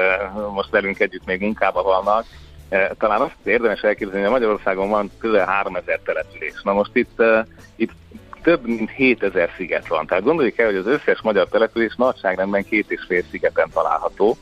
[0.52, 2.24] most velünk együtt még munkában vannak,
[2.70, 6.60] uh, talán azt érdemes elképzelni, hogy Magyarországon van közel 3000 település.
[6.62, 7.22] Na most itt,
[7.76, 7.92] itt
[8.42, 10.06] több mint 7000 sziget van.
[10.06, 14.36] Tehát gondoljuk el, hogy az összes magyar település nagyságrendben két és fél szigeten található.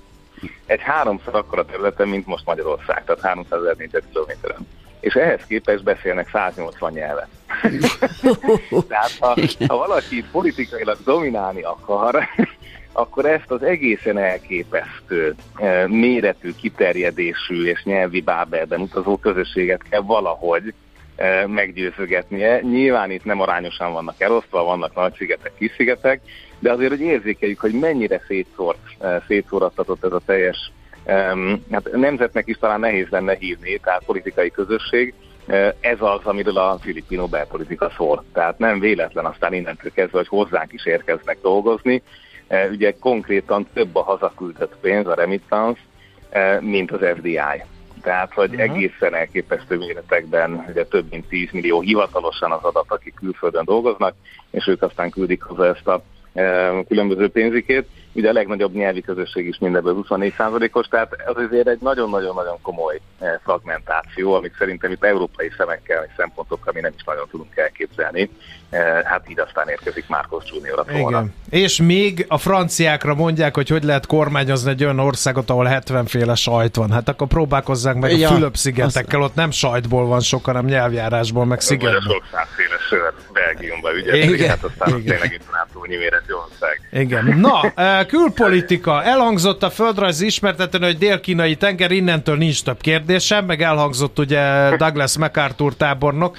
[0.66, 4.66] Egy háromszor akkora területen, mint most Magyarország, tehát 300 ezer négyzetkilométeren
[5.00, 7.28] és ehhez képest beszélnek 180 nyelvet.
[8.88, 12.28] Tehát ha, ha valaki politikailag dominálni akar,
[12.92, 20.74] akkor ezt az egészen elképesztő eh, méretű, kiterjedésű és nyelvi bábelben utazó közösséget kell valahogy
[21.16, 22.60] eh, meggyőzögetnie.
[22.60, 26.20] Nyilván itt nem arányosan vannak elosztva, vannak nagy szigetek, kis szigetek,
[26.58, 30.70] de azért, hogy érzékeljük, hogy mennyire szétszórt, eh, szétszórattatott ez a teljes
[31.70, 35.14] hát nemzetnek is talán nehéz lenne hívni, tehát politikai közösség,
[35.80, 38.24] ez az, amiről a filipino belpolitika szól.
[38.32, 42.02] Tehát nem véletlen aztán innentől kezdve, hogy hozzánk is érkeznek dolgozni.
[42.70, 45.80] Ugye konkrétan több a hazaküldött pénz, a remittance,
[46.60, 47.40] mint az FDI.
[48.02, 48.62] Tehát, hogy uh-huh.
[48.62, 54.14] egészen elképesztő méretekben, ugye több mint 10 millió hivatalosan az adat, akik külföldön dolgoznak,
[54.50, 56.02] és ők aztán küldik haza ezt a
[56.88, 57.86] különböző pénzikét.
[58.16, 63.00] Ugye a legnagyobb nyelvi közösség is mindebből 24%-os, tehát ez azért egy nagyon-nagyon-nagyon komoly
[63.42, 68.30] fragmentáció, amit szerintem itt európai szemekkel, és szempontokkal mi nem is nagyon tudunk elképzelni.
[69.04, 71.34] Hát így aztán érkezik Márkos Junior a Igen.
[71.50, 76.34] És még a franciákra mondják, hogy hogy lehet kormányozni egy olyan országot, ahol 70 féle
[76.34, 76.90] sajt van.
[76.90, 81.60] Hát akkor próbálkozzák meg ja, a Fülöp-szigetekkel, ott nem sajtból van sok, hanem nyelvjárásból, meg
[81.60, 82.00] szigetből.
[82.00, 82.24] Sok
[82.88, 85.04] sör Belgiumba ügyet, hát aztán Igen.
[85.04, 86.80] tényleg itt túlnyi méretű ország.
[86.92, 87.38] Igen.
[87.38, 87.72] Na,
[88.06, 89.02] külpolitika.
[89.02, 95.18] Elhangzott a földrajz ismertetően, hogy dél-kínai tenger, innentől nincs több kérdésem, meg elhangzott ugye Douglas
[95.18, 96.36] MacArthur tábornok.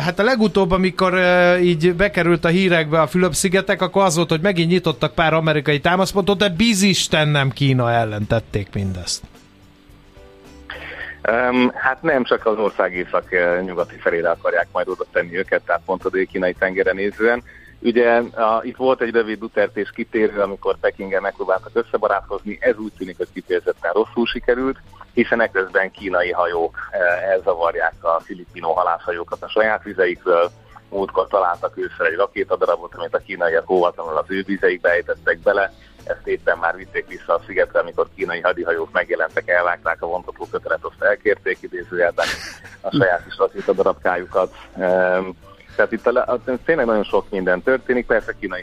[0.00, 1.18] Hát a legutóbb, amikor
[1.62, 6.38] így bekerült a hírekbe a Fülöp-szigetek, akkor az volt, hogy megint nyitottak pár amerikai támaszpontot,
[6.38, 9.22] de bizisten nem Kína ellen tették mindezt.
[11.30, 16.04] Um, hát nem csak az ország észak-nyugati felére akarják majd oda tenni őket, tehát pont
[16.04, 17.42] a dél-kínai tengeren nézően.
[17.80, 23.16] Ugye a, itt volt egy rövid Duterte kitérő, amikor Pekingen megpróbáltak összebarátkozni, ez úgy tűnik,
[23.16, 24.78] hogy kifejezetten rosszul sikerült,
[25.12, 30.50] hiszen eközben kínai hajók eh, elzavarják a filipino halászhajókat a saját vizeikről,
[30.90, 35.72] múltkor találtak ősszel egy rakétadarabot, amit a kínaiak óvatlanul az ő vizeikbe ejtettek bele,
[36.04, 40.78] ezt éppen már vitték vissza a szigetre, amikor kínai hadihajók megjelentek, elvágták a vontató kötelet,
[40.82, 42.26] azt elkérték idézőjelben
[42.80, 44.54] a saját is rakétadarabkájukat.
[44.74, 45.36] Um,
[45.78, 48.62] tehát itt a, a, tényleg nagyon sok minden történik, persze kínai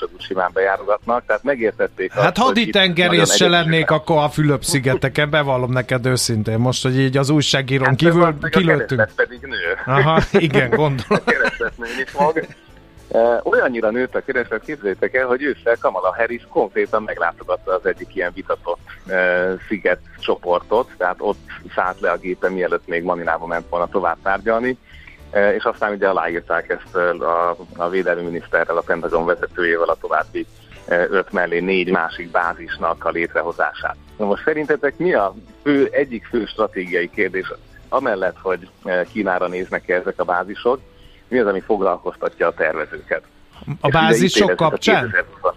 [0.00, 6.58] úgy simán bejárogatnak, tehát megértették Hát haditengerész se lennék akkor a Fülöp-szigeteken, bevallom neked őszintén,
[6.58, 9.00] most, hogy így az újságírón hát kívül kilőttünk.
[9.00, 9.94] A pedig nő.
[9.94, 11.20] Aha, igen, gondolom.
[11.58, 12.46] a nőni fog.
[13.10, 18.14] E, olyannyira nőtt a kereslet, képzeljétek el, hogy ősszel Kamala Harris konkrétan meglátogatta az egyik
[18.14, 21.38] ilyen vitatott e, sziget csoportot, tehát ott
[21.74, 24.78] szállt le a gépe, mielőtt még Maninába ment volna tovább tárgyalni,
[25.32, 30.46] és aztán ugye aláírták ezt e, a, a védelmi miniszterrel, a Pentagon vezetőjével a további
[30.86, 33.96] e, öt mellé négy másik bázisnak a létrehozását.
[34.16, 37.52] Na most szerintetek mi a fő, egyik fő stratégiai kérdés,
[37.88, 38.68] amellett, hogy
[39.12, 40.80] Kínára néznek -e ezek a bázisok,
[41.28, 43.22] mi az, ami foglalkoztatja a tervezőket?
[43.80, 45.14] A bázisok kapcsán?
[45.42, 45.52] A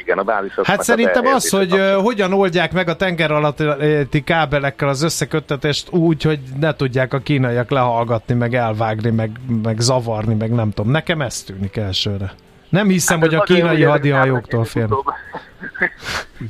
[0.00, 0.66] Igen, a bázisok.
[0.66, 2.00] Hát szerintem az, hogy kapcsán.
[2.00, 7.70] hogyan oldják meg a tenger alatti kábelekkel az összeköttetést úgy, hogy ne tudják a kínaiak
[7.70, 9.30] lehallgatni, meg elvágni, meg,
[9.62, 10.90] meg zavarni, meg nem tudom.
[10.90, 12.32] Nekem ez tűnik elsőre.
[12.68, 14.88] Nem hiszem, hát hogy a kínai hadihajóktól fél.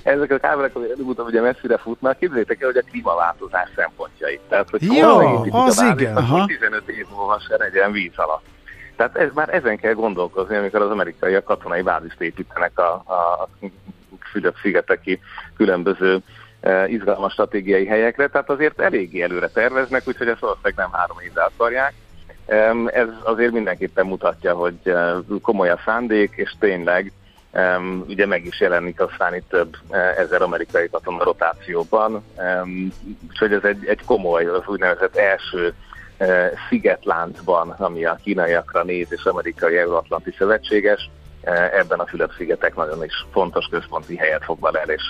[0.02, 2.18] Ezek a kábelek előbb-utóbb ugye messzire futnak.
[2.18, 4.40] Képzeljétek el, hogy a klímaváltozás szempontjait.
[4.48, 6.14] Tehát, hogy Jó, az igen.
[6.46, 8.44] 15 év múlva se legyen víz alatt.
[9.02, 13.48] Tehát ez, már ezen kell gondolkozni, amikor az amerikaiak katonai bázist építenek a, a
[14.30, 15.20] Fülöp-szigeteki
[15.56, 16.18] különböző
[16.60, 21.42] e, izgalmas stratégiai helyekre, tehát azért eléggé előre terveznek, úgyhogy ezt valószínűleg nem három évre
[21.42, 21.92] akarják.
[22.46, 27.12] E, ez azért mindenképpen mutatja, hogy e, komoly a szándék, és tényleg
[28.06, 29.76] ugye meg is jelenik aztán itt több
[30.16, 32.24] ezer amerikai katona rotációban,
[33.28, 35.74] úgyhogy ez egy, egy komoly, az úgynevezett első
[36.68, 41.10] szigetláncban, ami a kínaiakra néz, és amerikai euróatlanti szövetséges,
[41.78, 45.02] ebben a Fülöp-szigetek nagyon is fontos központi helyet foglal el, és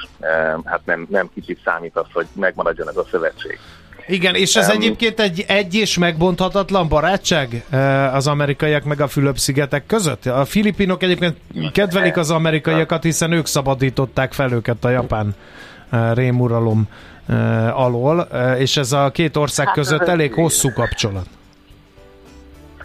[0.65, 3.59] hát nem, nem kicsit számít az, hogy megmaradjon ez a szövetség.
[4.07, 7.65] Igen, és ez um, egyébként egy egy és megbonthatatlan barátság
[8.13, 10.27] az amerikaiak meg a Fülöp-szigetek között?
[10.27, 11.37] A filipinok egyébként
[11.73, 15.35] kedvelik az amerikaiakat, hiszen ők szabadították fel őket a japán
[16.15, 16.89] rémuralom
[17.73, 21.27] alól, és ez a két ország hát, között elég hosszú kapcsolat.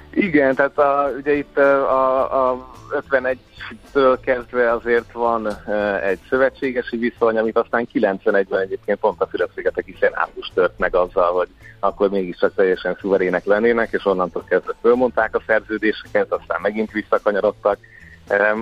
[0.10, 2.74] Igen, tehát a, ugye itt a, a
[3.12, 5.48] 51-től kezdve azért van
[6.04, 11.48] egy szövetségesi viszony, amit aztán 91-ben egyébként pont a Fülöp-szigeteki szenátus tört meg azzal, hogy
[11.80, 17.78] akkor mégiscsak teljesen szuverének lennének, és onnantól kezdve fölmondták a szerződéseket, aztán megint visszakanyarodtak.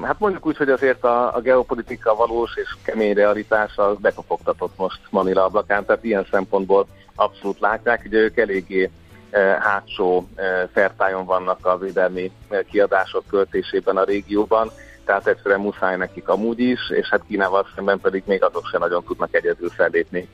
[0.03, 4.99] Hát mondjuk úgy, hogy azért a, a geopolitika valós és kemény realitás az bekopogtatott most
[5.09, 8.89] Manila ablakán, tehát ilyen szempontból abszolút látják, hogy ők eléggé
[9.29, 14.71] e, hátsó e, fertájon vannak a védelmi e, kiadások költésében a régióban,
[15.05, 19.03] tehát egyszerűen muszáj nekik amúgy is, és hát Kínával szemben pedig még azok sem nagyon
[19.03, 20.29] tudnak egyedül fellépni,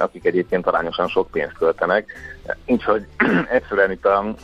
[0.00, 2.12] akik egyébként arányosan sok pénzt költenek.
[2.66, 3.06] Úgyhogy
[3.56, 4.34] egyszerűen itt a,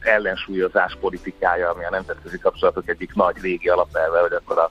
[0.00, 4.70] ellensúlyozás politikája, ami a nemzetközi kapcsolatok egyik nagy régi alapelve, hogy akkor a,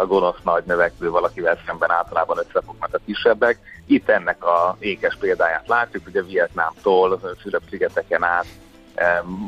[0.00, 3.58] a gonosz nagy növekvő valakivel szemben általában összefognak a kisebbek.
[3.86, 8.46] Itt ennek a ékes példáját látjuk, a Vietnámtól, Fülöp-szigeteken át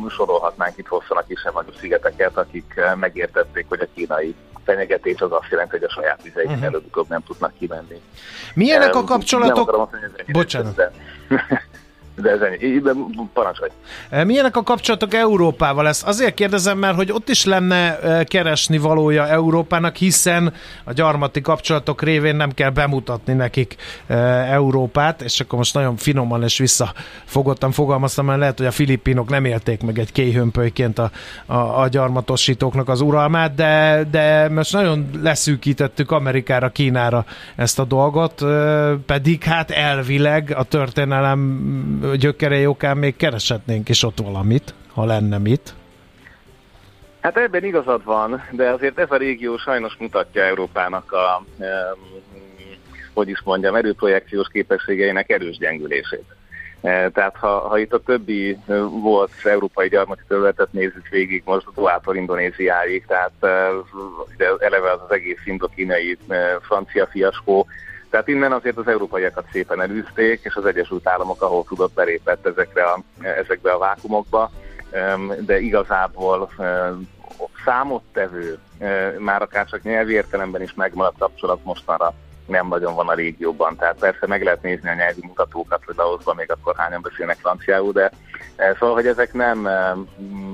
[0.09, 5.50] sorolhatnánk itt hosszan a kisebb nagyobb szigeteket, akik megértették, hogy a kínai fenyegetés az azt
[5.50, 6.64] jelenti, hogy a saját vizeik uh-huh.
[6.64, 8.00] előbb-utóbb nem tudnak kimenni.
[8.55, 9.55] Milyenek a kapcsolatok?
[9.55, 10.92] Nem akarom azt mondani, Bocsánat.
[12.16, 12.83] De ez ennyi.
[13.33, 13.70] Parancsolj.
[14.11, 15.88] E, milyenek a kapcsolatok Európával?
[15.88, 20.53] Ezt azért kérdezem, mert hogy ott is lenne e, keresni valója Európának, hiszen
[20.85, 24.14] a gyarmati kapcsolatok révén nem kell bemutatni nekik e,
[24.53, 29.44] Európát, és akkor most nagyon finoman és visszafogottan fogalmaztam, mert lehet, hogy a filipinok nem
[29.44, 31.11] élték meg egy kéhömpölyként a,
[31.46, 37.25] a, a gyarmatosítóknak az uralmát, de, de most nagyon leszűkítettük Amerikára, Kínára
[37.57, 38.44] ezt a dolgot,
[39.07, 45.75] pedig hát elvileg a történelem gyökerei okán még kereshetnénk is ott valamit, ha lenne mit.
[47.21, 51.45] Hát ebben igazad van, de azért ez a régió sajnos mutatja Európának a,
[53.15, 56.25] hogy is mondjam, erőprojekciós képességeinek erős gyengülését.
[56.81, 58.59] E, tehát ha, ha itt a többi
[59.03, 63.33] volt európai gyarmati területet nézzük végig, most Duától Indonéziáig, tehát
[64.37, 66.19] de eleve az az egész indokínai
[66.61, 67.67] francia fiaskó,
[68.12, 72.83] tehát innen azért az európaiakat szépen elűzték, és az Egyesült Államok, ahol tudott, belépett ezekre
[72.83, 74.51] a, ezekbe a vákumokba,
[75.40, 76.51] de igazából
[77.64, 78.59] számottevő,
[79.18, 82.14] már akár csak nyelvi értelemben is megmaradt kapcsolat mostanra
[82.46, 83.77] nem nagyon van a régióban.
[83.77, 87.92] Tehát persze meg lehet nézni a nyelvi mutatókat, hogy Laoszban még akkor hányan beszélnek franciául,
[87.92, 88.11] de
[88.57, 89.68] szóval, hogy ezek nem,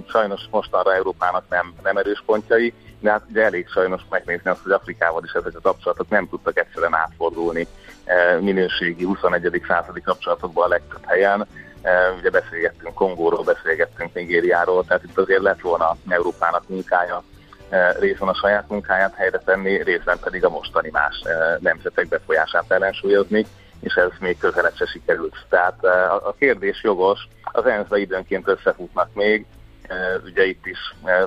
[0.09, 4.73] sajnos mostanra Európának nem, nem erős pontjai, de hát ugye elég sajnos megnézni azt, hogy
[4.73, 7.67] Afrikával is ezek a kapcsolatok nem tudtak egyszerűen átfordulni
[8.41, 9.63] minőségi 21.
[9.69, 11.47] századi kapcsolatokban a legtöbb helyen.
[12.19, 17.23] Ugye beszélgettünk Kongóról, beszélgettünk Nigériáról, tehát itt azért lett volna Európának munkája
[17.99, 21.23] részben a saját munkáját helyre tenni, részben pedig a mostani más
[21.59, 23.47] nemzetek befolyását ellensúlyozni,
[23.81, 25.35] és ez még közelebb se sikerült.
[25.49, 25.85] Tehát
[26.25, 29.47] a kérdés jogos, az ensz időnként összefutnak még,
[30.25, 30.79] ugye itt is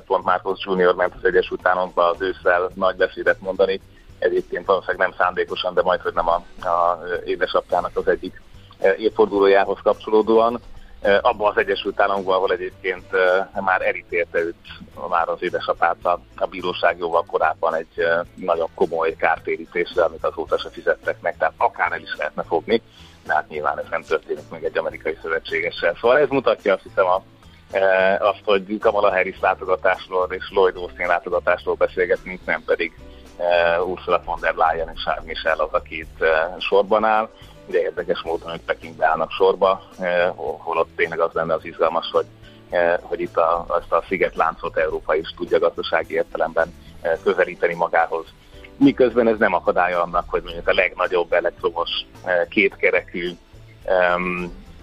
[0.05, 3.81] pont Marcos Junior ment az Egyesült Államokba az ősszel nagy beszédet mondani,
[4.19, 8.41] egyébként valószínűleg nem szándékosan, de majd, hogy nem a, a édesapjának az egyik
[8.97, 10.59] évfordulójához kapcsolódóan.
[11.21, 13.05] Abban az Egyesült Államokban, ahol egyébként
[13.59, 14.55] már elítélte őt,
[15.09, 20.69] már az édesapát a, a bíróság jóval korábban egy nagyon komoly kártérítésre, amit azóta se
[20.69, 22.81] fizettek meg, tehát akár el is lehetne fogni,
[23.25, 25.97] de hát nyilván ez nem történik meg egy amerikai szövetségessel.
[26.01, 27.23] Szóval ez mutatja azt hiszem a,
[28.19, 32.91] azt, hogy Kamala Harris látogatásról és Lloyd Austin látogatásról beszélgetünk, nem pedig
[33.85, 36.25] Ursula von der Leyen és Charles Michel az, aki itt
[36.59, 37.29] sorban áll.
[37.67, 39.83] Ugye érdekes módon, hogy Pekingbe állnak sorba,
[40.35, 42.25] hol ott tényleg az lenne az izgalmas, hogy,
[43.01, 46.73] hogy itt a, azt a szigetláncot Európa is tudja gazdasági értelemben
[47.23, 48.25] közelíteni magához.
[48.77, 51.89] Miközben ez nem akadálya annak, hogy mondjuk a legnagyobb elektromos
[52.49, 53.31] kétkerekű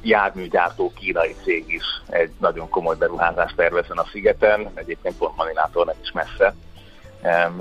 [0.03, 5.97] járműgyártó kínai cég is egy nagyon komoly beruházást tervezzen a szigeten, egyébként pont Manilától nem
[6.03, 6.55] is messze,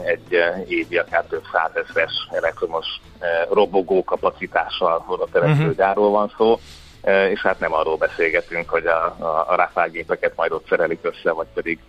[0.04, 2.86] egy eh, évi akár több százezres elektromos
[3.20, 5.76] eh, robogó kapacitással oda települő uh-huh.
[5.76, 6.60] gyárról van szó,
[7.02, 11.00] eh, és hát nem arról beszélgetünk, hogy a, a, a Rafale gépeket majd ott szerelik
[11.02, 11.80] össze, vagy pedig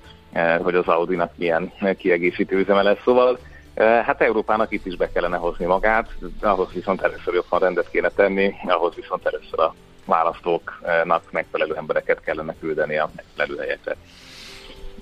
[0.63, 3.03] hogy az Audi-nak milyen kiegészítő üzeme lesz.
[3.05, 3.39] Szóval
[3.77, 8.55] Hát Európának itt is be kellene hozni magát, ahhoz viszont először jobban rendet kéne tenni,
[8.67, 9.75] ahhoz viszont először a
[10.09, 13.97] választóknak megfelelő embereket kellene küldeni a megfelelő helyekre.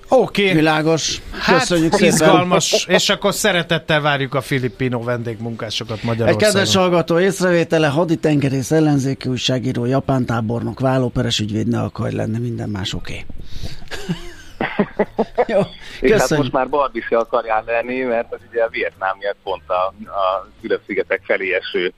[0.09, 0.41] Oké.
[0.41, 0.55] Okay.
[0.55, 1.21] Világos.
[1.31, 6.47] Hát, Köszönjük hát, izgalmas, és akkor szeretettel várjuk a filipino vendégmunkásokat Magyarországon.
[6.47, 12.69] Egy kedves hallgató észrevétele, haditengerész, ellenzéki újságíró, japán tábornok, vállóperes ügyvéd ne akar lenni, minden
[12.69, 13.13] más oké.
[13.13, 14.15] Okay.
[15.53, 15.59] Jó,
[16.01, 19.69] és hát most már Barbie se akarjál lenni, mert az ugye a Vietnám miatt pont
[19.69, 21.93] a, a Fülöp-szigetek felé eső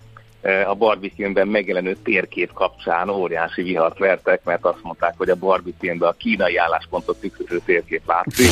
[0.66, 5.74] a Barbie filmben megjelenő térkép kapcsán óriási vihart vertek, mert azt mondták, hogy a Barbie
[5.80, 8.52] filmben a kínai álláspontot tükröző térkép látszik,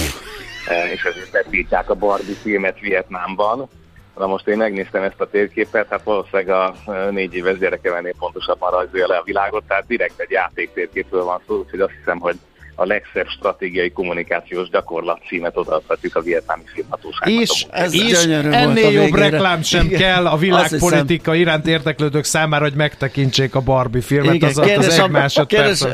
[0.93, 3.69] és ezért betiltják a Barbie filmet Vietnámban.
[4.17, 6.75] Na most én megnéztem ezt a térképet, hát valószínűleg a
[7.09, 11.57] négy éves gyerekemenél pontosabban rajzolja le a világot, tehát direkt egy játék térképről van szó,
[11.57, 12.35] úgyhogy azt hiszem, hogy
[12.79, 17.41] a legszebb stratégiai kommunikációs gyakorlat címet odaadhatjuk a vietnámi filmhatóságnak.
[17.41, 19.99] És, ez és ennél jobb reklám sem Igen.
[19.99, 24.99] kell a világpolitika iránt érdeklődők számára, hogy megtekintsék a Barbie filmet, Igen, az kérdés, az
[24.99, 25.85] egy másodperc.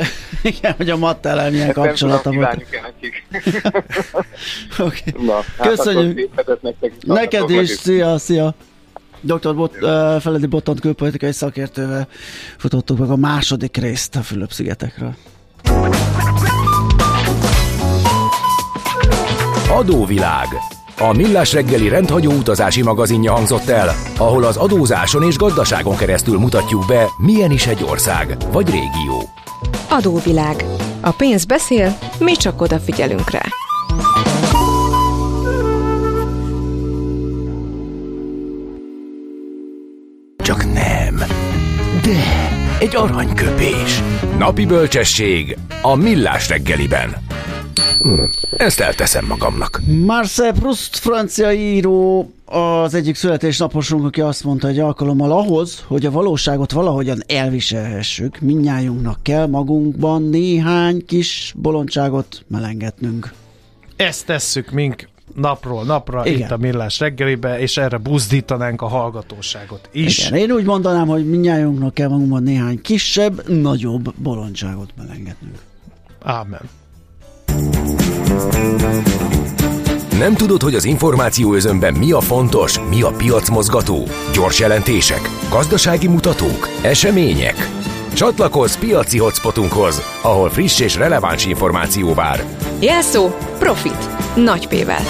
[0.42, 2.66] Igen, hogy a Mattel milyen kapcsolata volt.
[4.78, 5.26] okay.
[5.26, 6.30] Na, hát Köszönjük.
[6.62, 8.54] Nektek, Neked is, szia, szia.
[9.22, 9.56] Dr.
[9.56, 12.08] Bot, uh, Feledi Botont külpolitikai szakértővel
[12.58, 15.16] futottuk meg a második részt a Fülöp-szigetekről.
[19.74, 20.48] Adóvilág.
[21.00, 26.86] A Millás reggeli rendhagyó utazási magazinja hangzott el, ahol az adózáson és gazdaságon keresztül mutatjuk
[26.88, 29.30] be, milyen is egy ország vagy régió.
[29.90, 30.66] Adóvilág.
[31.02, 33.42] A pénz beszél, mi csak odafigyelünk rá.
[40.38, 41.16] Csak nem.
[42.02, 44.02] De egy aranyköpés.
[44.38, 47.24] Napi bölcsesség a Millás reggeliben.
[48.58, 49.82] Ezt elteszem magamnak.
[50.06, 56.12] Marcel Proust, francia író, az egyik születésnaposunk, aki azt mondta egy alkalommal ahhoz, hogy a
[56.12, 63.34] valóságot valahogyan elviselhessük, minnyájunknak kell magunkban néhány kis bolondságot melengetnünk.
[63.96, 66.40] Ezt tesszük mink napról napra Igen.
[66.40, 70.28] itt a Millás reggelibe, és erre buzdítanánk a hallgatóságot is.
[70.28, 70.40] Igen.
[70.40, 75.60] Én úgy mondanám, hogy minnyájunknak kell magunkban néhány kisebb, nagyobb bolondságot melengetnünk.
[76.24, 76.62] Ámen.
[80.18, 84.08] Nem tudod, hogy az információ özönben mi a fontos, mi a piacmozgató?
[84.34, 87.70] Gyors jelentések, gazdasági mutatók, események?
[88.14, 92.44] Csatlakozz piaci hotspotunkhoz, ahol friss és releváns információ vár.
[92.80, 93.30] Jelszó
[93.60, 94.10] Profit.
[94.36, 95.02] Nagy P-vel.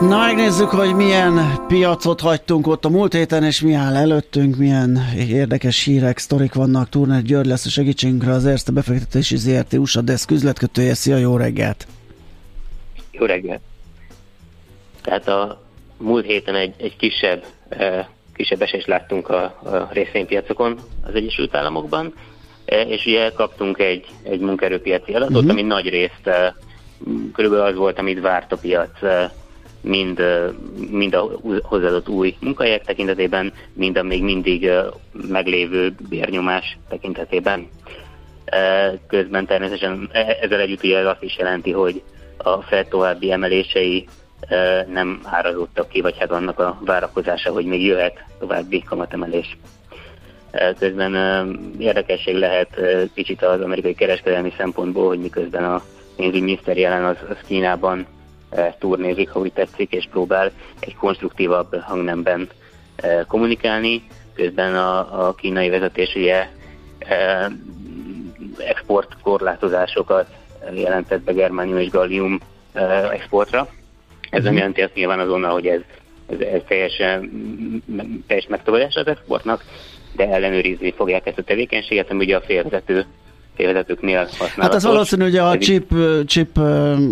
[0.00, 4.98] Na megnézzük, hogy milyen piacot hagytunk ott a múlt héten, és mi áll előttünk, milyen
[5.16, 6.88] érdekes hírek, sztorik vannak.
[6.88, 10.94] Turner György lesz a segítségünkre az Erste befektetési ZRT USA Desk üzletkötője.
[10.94, 11.86] Szia, jó reggelt!
[13.10, 13.60] Jó reggelt!
[15.02, 15.62] Tehát a
[15.96, 22.14] múlt héten egy, egy kisebb, eh, kisebb esést láttunk a, a részvénypiacokon az Egyesült Államokban,
[22.64, 25.50] eh, és ugye kaptunk egy, egy munkaerőpiaci adatot, uh-huh.
[25.50, 26.52] ami nagy részt eh,
[27.32, 28.90] körülbelül az volt, amit várt a piac
[29.80, 30.22] mind,
[30.90, 31.30] mind a
[31.62, 34.70] hozzáadott új munkahelyek tekintetében, mind a még mindig
[35.28, 37.68] meglévő bérnyomás tekintetében.
[39.06, 42.02] Közben természetesen e, ezzel együtt ugye azt is jelenti, hogy
[42.36, 44.06] a Fed további emelései
[44.92, 49.56] nem árazódtak ki, vagy hát annak a várakozása, hogy még jöhet további kamatemelés.
[50.78, 51.14] Közben
[51.78, 52.80] érdekesség lehet
[53.14, 55.82] kicsit az amerikai kereskedelmi szempontból, hogy miközben a
[56.16, 58.06] pénzügyminiszter jelen az, az Kínában
[58.78, 62.48] turnézik, ha úgy tetszik, és próbál egy konstruktívabb hangnemben
[62.96, 64.02] eh, kommunikálni.
[64.34, 66.48] Közben a, a kínai vezetés ugye
[66.98, 67.46] eh,
[68.58, 70.26] export korlátozásokat
[70.74, 72.40] jelentett be germánium és gallium
[73.12, 73.68] exportra.
[74.30, 74.58] Ez nem mhm.
[74.58, 75.80] jelenti azt nyilván azonnal, hogy ez,
[76.26, 77.30] ez, ez teljesen,
[78.26, 79.64] teljes megtovagyása az exportnak,
[80.16, 83.06] de ellenőrizni fogják ezt a tevékenységet, ami ugye a félvezető
[83.58, 84.64] tévezetőknél használatos.
[84.64, 85.94] Hát ez valószínű, hogy a chip,
[86.26, 86.58] chip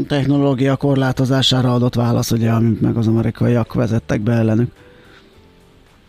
[0.08, 4.70] technológia korlátozására adott válasz, ugye, amit meg az amerikaiak vezettek be ellenük.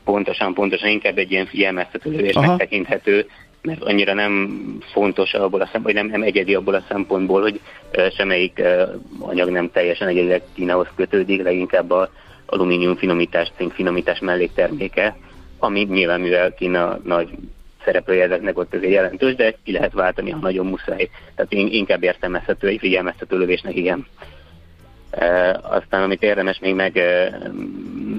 [0.04, 3.26] Pontosan, pontosan, inkább egy ilyen figyelmeztető lövésnek tekinthető,
[3.62, 4.62] mert annyira nem
[4.92, 7.60] fontos abból a szempontból, vagy nem, nem egyedi abból a szempontból, hogy
[8.18, 8.62] semmelyik
[9.20, 12.10] anyag nem teljesen egyedileg Kínához kötődik, leginkább a
[12.46, 15.18] alumínium finomítás, cink finomítás mellékterméke,
[15.60, 17.30] ami nyilván mivel Kína nagy
[17.88, 21.10] szereplője ezeknek ott azért jelentős, de ki lehet váltani, ha nagyon muszáj.
[21.36, 24.08] Tehát inkább értelmezhető, egy figyelmeztető lövésnek, igen.
[25.12, 27.02] E, aztán, amit érdemes még meg,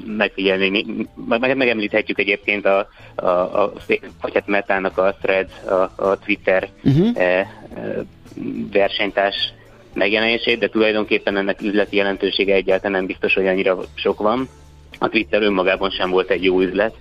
[0.07, 0.85] megfigyelni,
[1.29, 3.73] meg, megemlíthetjük egyébként a, a, a
[4.21, 7.23] vagy hát Metának a thread, a, a Twitter uh-huh.
[7.23, 7.55] e,
[8.73, 9.53] versenytárs
[9.95, 14.49] megjelenését, de tulajdonképpen ennek üzleti jelentősége egyáltalán nem biztos, hogy annyira sok van.
[14.99, 16.95] A Twitter önmagában sem volt egy jó üzlet,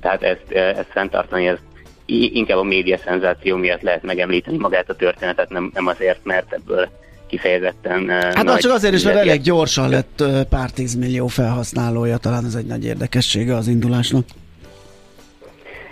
[0.00, 1.58] tehát ezt, ezt fenntartani, ez
[2.06, 6.88] inkább a média szenzáció miatt lehet megemlíteni magát a történetet, nem, nem azért, mert ebből
[7.26, 12.54] kifejezetten Hát nagy csak azért is, mert elég gyorsan lett pár tízmillió felhasználója, talán ez
[12.54, 14.24] egy nagy érdekessége az indulásnak.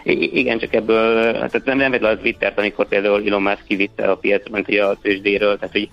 [0.04, 3.64] I- igen, csak ebből, hát nem, nem vett le a Twittert, amikor például Elon Musk
[3.66, 5.88] kivitte a piacra, mint a tőzsdéről, tehát hogy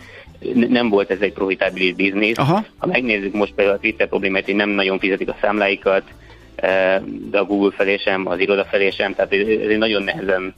[0.69, 2.37] nem volt ez egy profitabilis biznisz.
[2.37, 2.65] Aha.
[2.77, 6.03] Ha megnézzük most például a Twitter problémát, hogy nem nagyon fizetik a számláikat,
[7.29, 10.53] de a Google felé sem, az iroda felé sem, tehát ez egy nagyon nehezen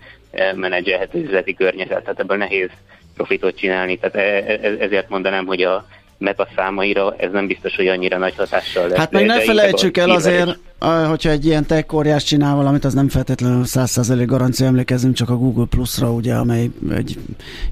[0.55, 2.69] menedzselhető üzleti környezet, tehát ebből nehéz
[3.15, 5.85] profitot csinálni, tehát e, e, ezért mondanám, hogy a
[6.17, 8.97] meta számaira ez nem biztos, hogy annyira nagy hatással lesz.
[8.97, 10.57] Hát meg ne felejtsük el azért,
[11.07, 15.65] hogyha egy ilyen tech csinál valamit, az nem feltétlenül 100% garancia, emlékezünk csak a Google
[15.69, 17.17] Plus-ra, ugye, amely egy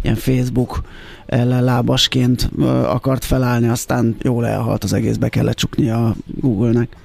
[0.01, 0.81] ilyen Facebook
[1.25, 2.49] ellenlábasként
[2.85, 6.95] akart felállni, aztán jól elhalt az egész, be kellett csukni a Google-nek.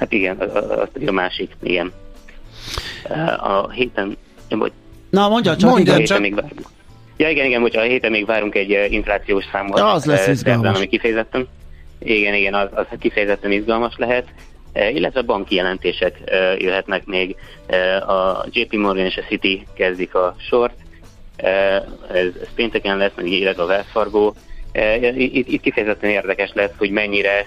[0.00, 1.92] Hát igen, az a másik, igen.
[3.38, 4.16] A héten,
[4.48, 4.72] vagy...
[5.10, 6.20] Na, mondja csak, mondja igen, csak.
[6.20, 6.68] Még várunk.
[7.16, 9.78] Ja, igen, igen, hogy a héten még várunk egy inflációs számot.
[9.78, 10.76] Ja, az lesz izgalmas.
[10.76, 11.48] Ami kifejezetten,
[11.98, 14.26] igen, igen, az, az kifejezetten izgalmas lehet.
[14.92, 16.18] Illetve banki jelentések
[16.58, 17.36] jöhetnek még.
[18.06, 20.74] A JP Morgan és a City kezdik a sort.
[21.36, 24.32] Ez, ez pénteken lesz, meg illetve a Wells Fargo.
[25.16, 27.46] Itt, itt kifejezetten érdekes lesz, hogy mennyire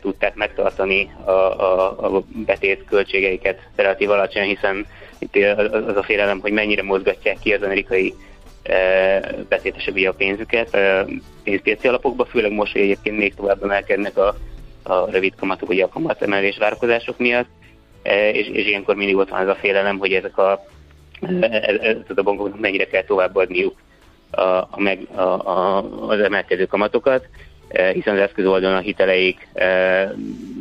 [0.00, 4.86] tudták megtartani a, a, a betét költségeiket relatív alacsony, hiszen
[5.18, 5.36] itt
[5.86, 8.14] az a félelem, hogy mennyire mozgatják ki az amerikai
[8.62, 11.06] e, betétesebbi a pénzüket e,
[11.44, 14.36] pénzpiaci alapokba, főleg most, hogy egyébként még tovább emelkednek a,
[14.82, 17.48] a rövid kamatok, ugye a kamatemelés várakozások miatt,
[18.32, 20.64] és, és ilyenkor mindig ott van az a félelem, hogy ezek a,
[21.40, 23.76] ez, a bankoknak mennyire kell továbbadniuk
[24.30, 27.26] a, meg, a, a, az emelkedő kamatokat.
[27.68, 30.10] Eh, hiszen az eszköz oldalon a hiteleik eh,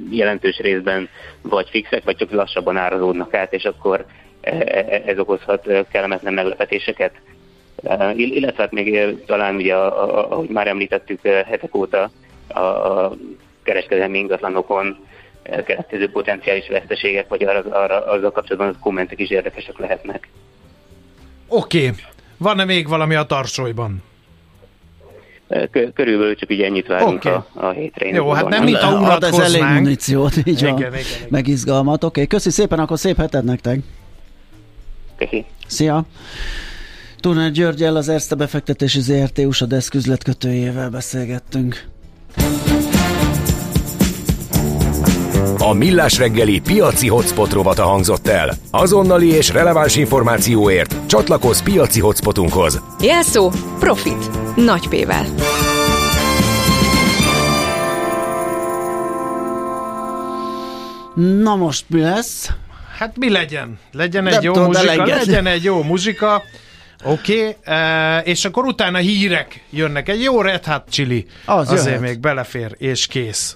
[0.10, 1.10] jelentős részben
[1.42, 4.06] vagy fixek, vagy csak lassabban árazódnak át, és akkor
[4.42, 7.12] eh, ez okozhat kellemetlen meglepetéseket.
[8.16, 12.12] Illetve hát még talán ugye, ahogy már említettük hetek óta,
[12.48, 13.12] a
[13.64, 15.06] kereskedelmi ingatlanokon
[15.66, 20.28] keletkező potenciális veszteségek, vagy arra, arra, azzal kapcsolatban az kommentek is érdekesek lehetnek.
[21.48, 22.00] Oké, okay.
[22.38, 24.04] Van-e még valami a tarsolyban?
[25.94, 27.32] Körülbelül csak így ennyit várunk okay.
[27.34, 28.10] a, a hétre.
[28.10, 29.44] Jó, hát nem mint a unatkoznánk.
[29.44, 31.04] Ez elég muníciót, így igen, igen, igen.
[31.30, 32.04] meg izgalmat.
[32.04, 33.80] Oké, okay, köszi szépen, akkor szép heted nektek.
[35.18, 35.46] Köszi.
[35.68, 36.06] Szia.
[37.20, 41.86] Turner Györgyel, az Erste befektetési ZRT USA Desk üzletkötőjével beszélgettünk.
[45.58, 48.54] A Millás reggeli piaci hotspot rovata hangzott el.
[48.72, 52.82] Azonnali és releváns információért csatlakozz piaci hotspotunkhoz.
[53.00, 54.30] Jelszó Profit.
[54.56, 55.26] Nagy P-vel.
[61.16, 62.50] Na most mi lesz?
[62.98, 63.80] Hát mi legyen?
[63.92, 66.44] Legyen egy jó muzsika, legyen egy jó muzsika.
[67.04, 70.10] Oké, okay, uh, és akkor utána hírek jönnek.
[70.10, 72.02] Egy jó Red Hot Chili az azért jöhet.
[72.02, 73.54] még belefér, és kész.